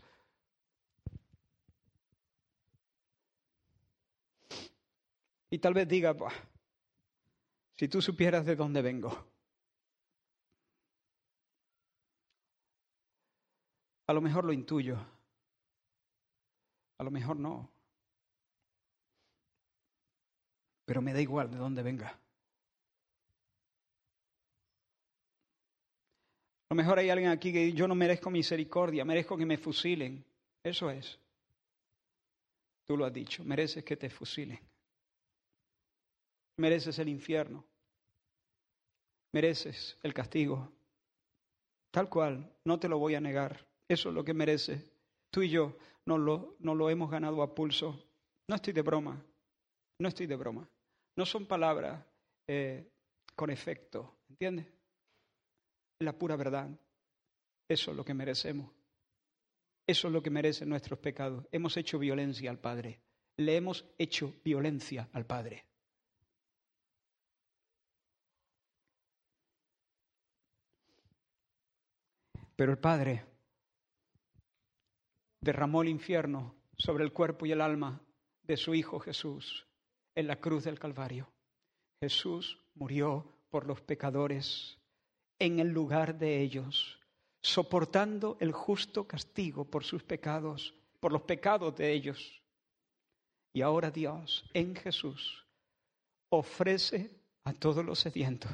[5.50, 6.14] Y tal vez diga,
[7.76, 9.27] si tú supieras de dónde vengo.
[14.08, 14.98] A lo mejor lo intuyo,
[16.96, 17.70] a lo mejor no,
[20.86, 22.08] pero me da igual de dónde venga.
[26.70, 30.24] A lo mejor hay alguien aquí que yo no merezco misericordia, merezco que me fusilen.
[30.62, 31.18] Eso es.
[32.86, 34.58] Tú lo has dicho, mereces que te fusilen.
[36.56, 37.62] Mereces el infierno.
[39.32, 40.72] Mereces el castigo.
[41.90, 43.67] Tal cual, no te lo voy a negar.
[43.88, 44.84] Eso es lo que merece.
[45.30, 48.04] Tú y yo no lo, lo hemos ganado a pulso.
[48.46, 49.24] No estoy de broma.
[49.98, 50.68] No estoy de broma.
[51.16, 52.04] No son palabras
[52.46, 52.86] eh,
[53.34, 54.18] con efecto.
[54.28, 54.66] ¿Entiendes?
[56.00, 56.68] La pura verdad.
[57.68, 58.70] Eso es lo que merecemos.
[59.86, 61.46] Eso es lo que merecen nuestros pecados.
[61.50, 63.00] Hemos hecho violencia al Padre.
[63.38, 65.64] Le hemos hecho violencia al Padre.
[72.54, 73.27] Pero el Padre
[75.40, 78.00] derramó el infierno sobre el cuerpo y el alma
[78.42, 79.66] de su Hijo Jesús
[80.14, 81.30] en la cruz del Calvario.
[82.00, 84.78] Jesús murió por los pecadores
[85.38, 86.98] en el lugar de ellos,
[87.40, 92.42] soportando el justo castigo por sus pecados, por los pecados de ellos.
[93.52, 95.46] Y ahora Dios, en Jesús,
[96.30, 97.10] ofrece
[97.44, 98.50] a todos los sedientos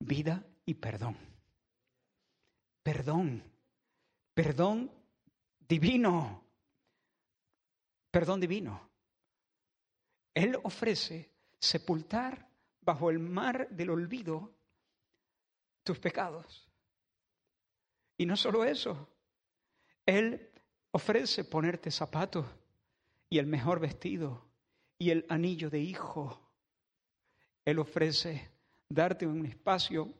[0.00, 1.16] vida y perdón.
[2.82, 3.44] Perdón,
[4.34, 4.90] perdón
[5.70, 6.42] divino,
[8.10, 8.90] perdón divino.
[10.34, 12.50] Él ofrece sepultar
[12.80, 14.52] bajo el mar del olvido
[15.84, 16.68] tus pecados.
[18.18, 19.08] Y no solo eso,
[20.04, 20.50] Él
[20.90, 22.46] ofrece ponerte zapatos
[23.28, 24.44] y el mejor vestido
[24.98, 26.50] y el anillo de hijo.
[27.64, 28.50] Él ofrece
[28.88, 30.12] darte un espacio,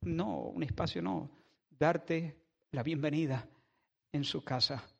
[0.00, 1.28] no, un espacio no,
[1.68, 2.40] darte
[2.70, 3.46] la bienvenida
[4.10, 4.93] en su casa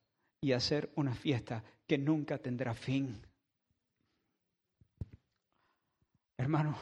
[0.44, 3.18] y hacer una fiesta que nunca tendrá fin.
[6.36, 6.76] Hermano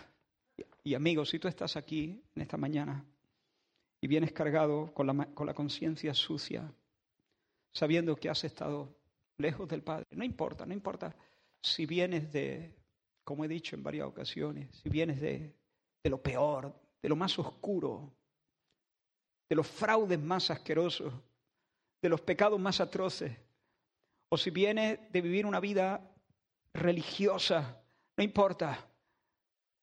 [0.83, 3.05] y amigos, si tú estás aquí en esta mañana
[4.01, 6.75] y vienes cargado con la, con la conciencia sucia,
[7.73, 8.97] sabiendo que has estado
[9.39, 11.15] lejos del Padre, no importa, no importa
[11.63, 12.75] si vienes de,
[13.23, 15.55] como he dicho en varias ocasiones, si vienes de,
[16.03, 18.13] de lo peor, de lo más oscuro,
[19.49, 21.15] de los fraudes más asquerosos,
[22.03, 23.39] de los pecados más atroces,
[24.33, 26.11] o si vienes de vivir una vida
[26.73, 27.83] religiosa,
[28.17, 28.89] no importa,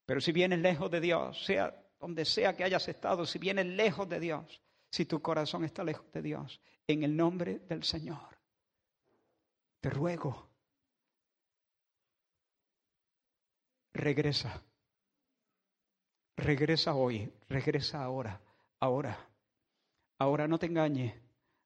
[0.08, 4.10] pero si vienes lejos de Dios, sea donde sea que hayas estado, si vienes lejos
[4.10, 8.40] de Dios, si tu corazón está lejos de Dios, en el nombre del Señor,
[9.82, 10.50] te ruego,
[13.94, 14.64] regresa,
[16.38, 18.42] regresa hoy, regresa ahora,
[18.80, 19.30] ahora,
[20.18, 21.14] ahora no te engañes,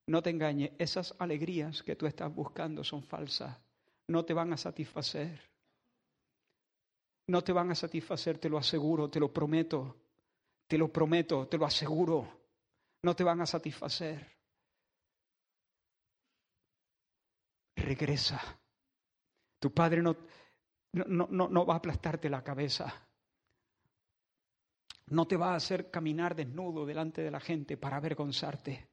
[0.07, 3.57] no te engañes, esas alegrías que tú estás buscando son falsas,
[4.07, 5.53] no te van a satisfacer
[7.27, 9.97] no te van a satisfacer, te lo aseguro, te lo prometo,
[10.67, 12.27] te lo prometo, te lo aseguro,
[13.03, 14.27] no te van a satisfacer.
[17.75, 18.39] Regresa.
[19.59, 20.15] Tu padre no,
[20.93, 22.93] no, no, no va a aplastarte la cabeza.
[25.07, 28.92] No te va a hacer caminar desnudo delante de la gente para avergonzarte.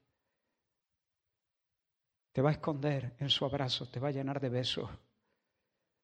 [2.31, 4.89] Te va a esconder en su abrazo, te va a llenar de besos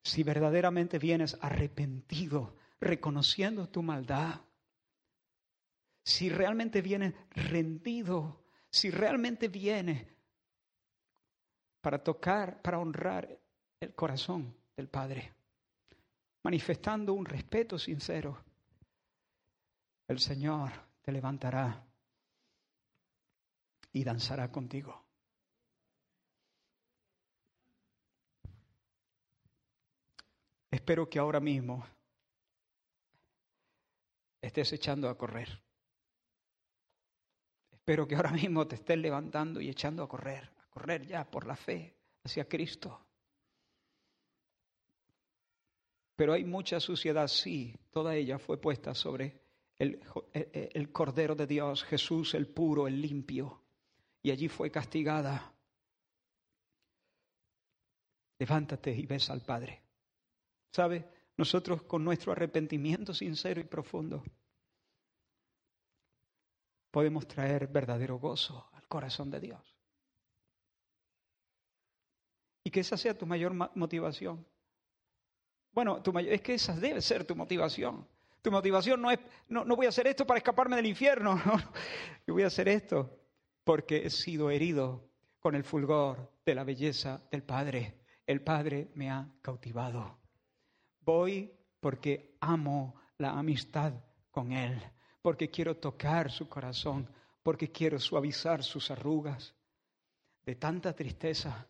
[0.08, 4.40] si verdaderamente vienes arrepentido, reconociendo tu maldad,
[6.04, 10.08] si realmente vienes rendido, si realmente vienes
[11.82, 13.38] para tocar, para honrar
[13.82, 15.34] el corazón del Padre,
[16.44, 18.42] manifestando un respeto sincero,
[20.08, 20.72] el Señor
[21.02, 21.86] te levantará
[23.92, 25.07] y danzará contigo.
[30.70, 31.86] Espero que ahora mismo
[34.42, 35.62] estés echando a correr.
[37.72, 41.48] Espero que ahora mismo te estés levantando y echando a correr, a correr ya por
[41.48, 43.08] la fe hacia Cristo.
[46.18, 49.40] Pero hay mucha suciedad, sí, toda ella fue puesta sobre
[49.78, 50.02] el,
[50.34, 53.62] el, Cordero de Dios, Jesús el puro, el limpio,
[54.24, 55.54] y allí fue castigada.
[58.40, 59.87] Levántate y ves al Padre.
[60.72, 61.08] ¿Sabe?
[61.38, 64.24] Nosotros con nuestro arrepentimiento sincero y profundo
[66.92, 69.78] podemos traer verdadero gozo al corazón de Dios.
[72.64, 74.46] Y que esa sea tu mayor motivación.
[75.72, 78.08] Bueno, tu es que esa debe ser tu motivación.
[78.42, 81.40] Tu motivación no es, no, no voy a hacer esto para escaparme del infierno.
[82.26, 83.16] Yo voy a hacer esto
[83.64, 85.08] porque he sido herido
[85.40, 88.00] con el fulgor de la belleza del Padre.
[88.26, 90.18] El Padre me ha cautivado.
[91.08, 91.50] Voy
[91.80, 93.94] porque amo la amistad
[94.30, 94.78] con Él,
[95.22, 97.10] porque quiero tocar su corazón,
[97.42, 99.56] porque quiero suavizar sus arrugas
[100.46, 101.66] de tanta tristeza,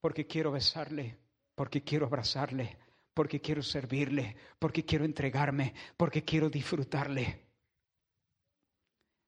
[0.00, 1.16] porque quiero besarle,
[1.54, 2.76] porque quiero abrazarle,
[3.14, 7.46] porque quiero servirle, porque quiero entregarme, porque quiero disfrutarle.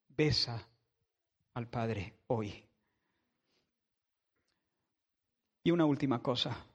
[0.08, 0.68] Besa
[1.54, 2.66] al Padre hoy.
[5.62, 6.66] Y una última cosa.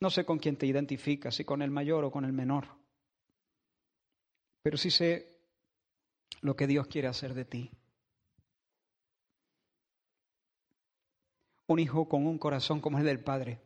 [0.00, 2.68] No sé con quién te identificas, si con el mayor o con el menor,
[4.62, 5.38] pero sí sé
[6.40, 7.70] lo que Dios quiere hacer de ti.
[11.66, 13.60] Un hijo con un corazón como el del Padre.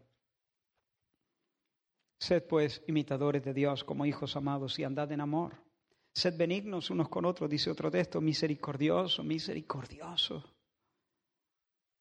[2.18, 5.56] Sed pues imitadores de Dios como hijos amados y andad en amor.
[6.14, 10.44] Sed benignos unos con otros, dice otro texto, misericordioso, misericordioso.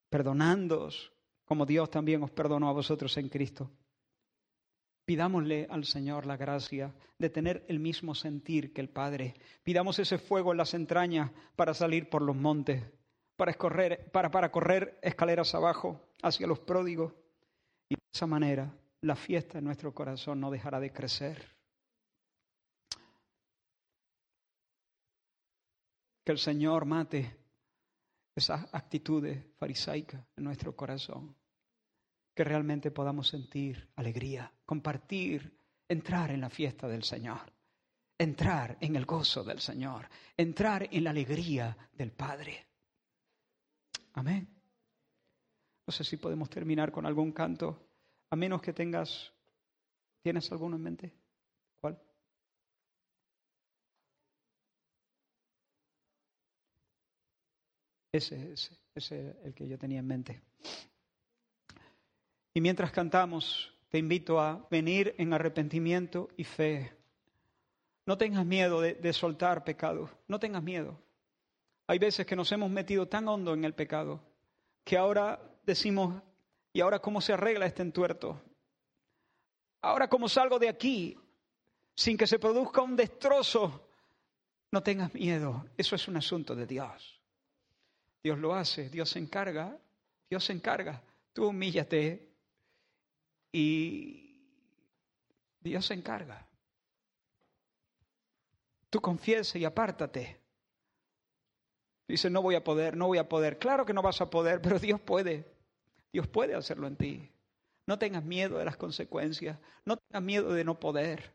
[0.09, 1.11] Perdonándoos
[1.45, 3.71] como Dios también os perdonó a vosotros en Cristo.
[5.12, 9.34] Pidámosle al Señor la gracia de tener el mismo sentir que el Padre.
[9.62, 12.82] Pidamos ese fuego en las entrañas para salir por los montes,
[13.36, 17.12] para, escorrer, para, para correr escaleras abajo hacia los pródigos,
[17.89, 21.45] Y de esa manera la fiesta en nuestro corazón no dejará de crecer.
[26.24, 27.36] Que el Señor mate
[28.34, 31.36] esas actitudes farisaicas en nuestro corazón.
[32.41, 35.55] Que realmente podamos sentir alegría, compartir,
[35.87, 37.53] entrar en la fiesta del Señor,
[38.17, 42.65] entrar en el gozo del Señor, entrar en la alegría del Padre.
[44.13, 44.47] Amén.
[45.85, 47.87] No sé si podemos terminar con algún canto,
[48.31, 49.31] a menos que tengas,
[50.23, 51.13] ¿tienes alguno en mente?
[51.79, 52.01] ¿Cuál?
[58.11, 60.41] Ese, ese, ese es el que yo tenía en mente.
[62.53, 66.93] Y mientras cantamos, te invito a venir en arrepentimiento y fe.
[68.05, 70.97] No tengas miedo de, soltar pecado, no tengas miedo.
[71.87, 74.21] Hay veces que nos hemos metido tan hondo en el pecado
[74.83, 76.21] que ahora decimos,
[76.73, 78.41] ¿y ahora cómo se arregla este entuerto?
[79.81, 81.17] Ahora cómo salgo de aquí
[81.95, 83.87] sin que se produzca un destrozo.
[84.71, 87.21] No tengas miedo, eso es un asunto de Dios.
[88.23, 89.77] Dios lo hace, Dios se encarga,
[90.29, 91.03] Dios se encarga.
[91.33, 92.30] Tú humíllate
[93.51, 94.45] y
[95.59, 96.47] Dios se encarga.
[98.89, 100.39] Tú confiesa y apártate.
[102.07, 103.57] Dice, no voy a poder, no voy a poder.
[103.57, 105.49] Claro que no vas a poder, pero Dios puede.
[106.11, 107.31] Dios puede hacerlo en ti.
[107.87, 109.57] No tengas miedo de las consecuencias.
[109.85, 111.33] No tengas miedo de no poder.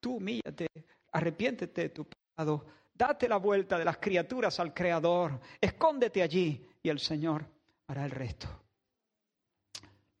[0.00, 0.68] Tú humíllate,
[1.12, 5.40] arrepiéntete de tu pecado Date la vuelta de las criaturas al Creador.
[5.60, 7.44] Escóndete allí y el Señor
[7.88, 8.46] hará el resto.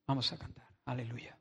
[0.06, 0.63] Vamos a cantar.
[0.86, 1.36] Aleluya.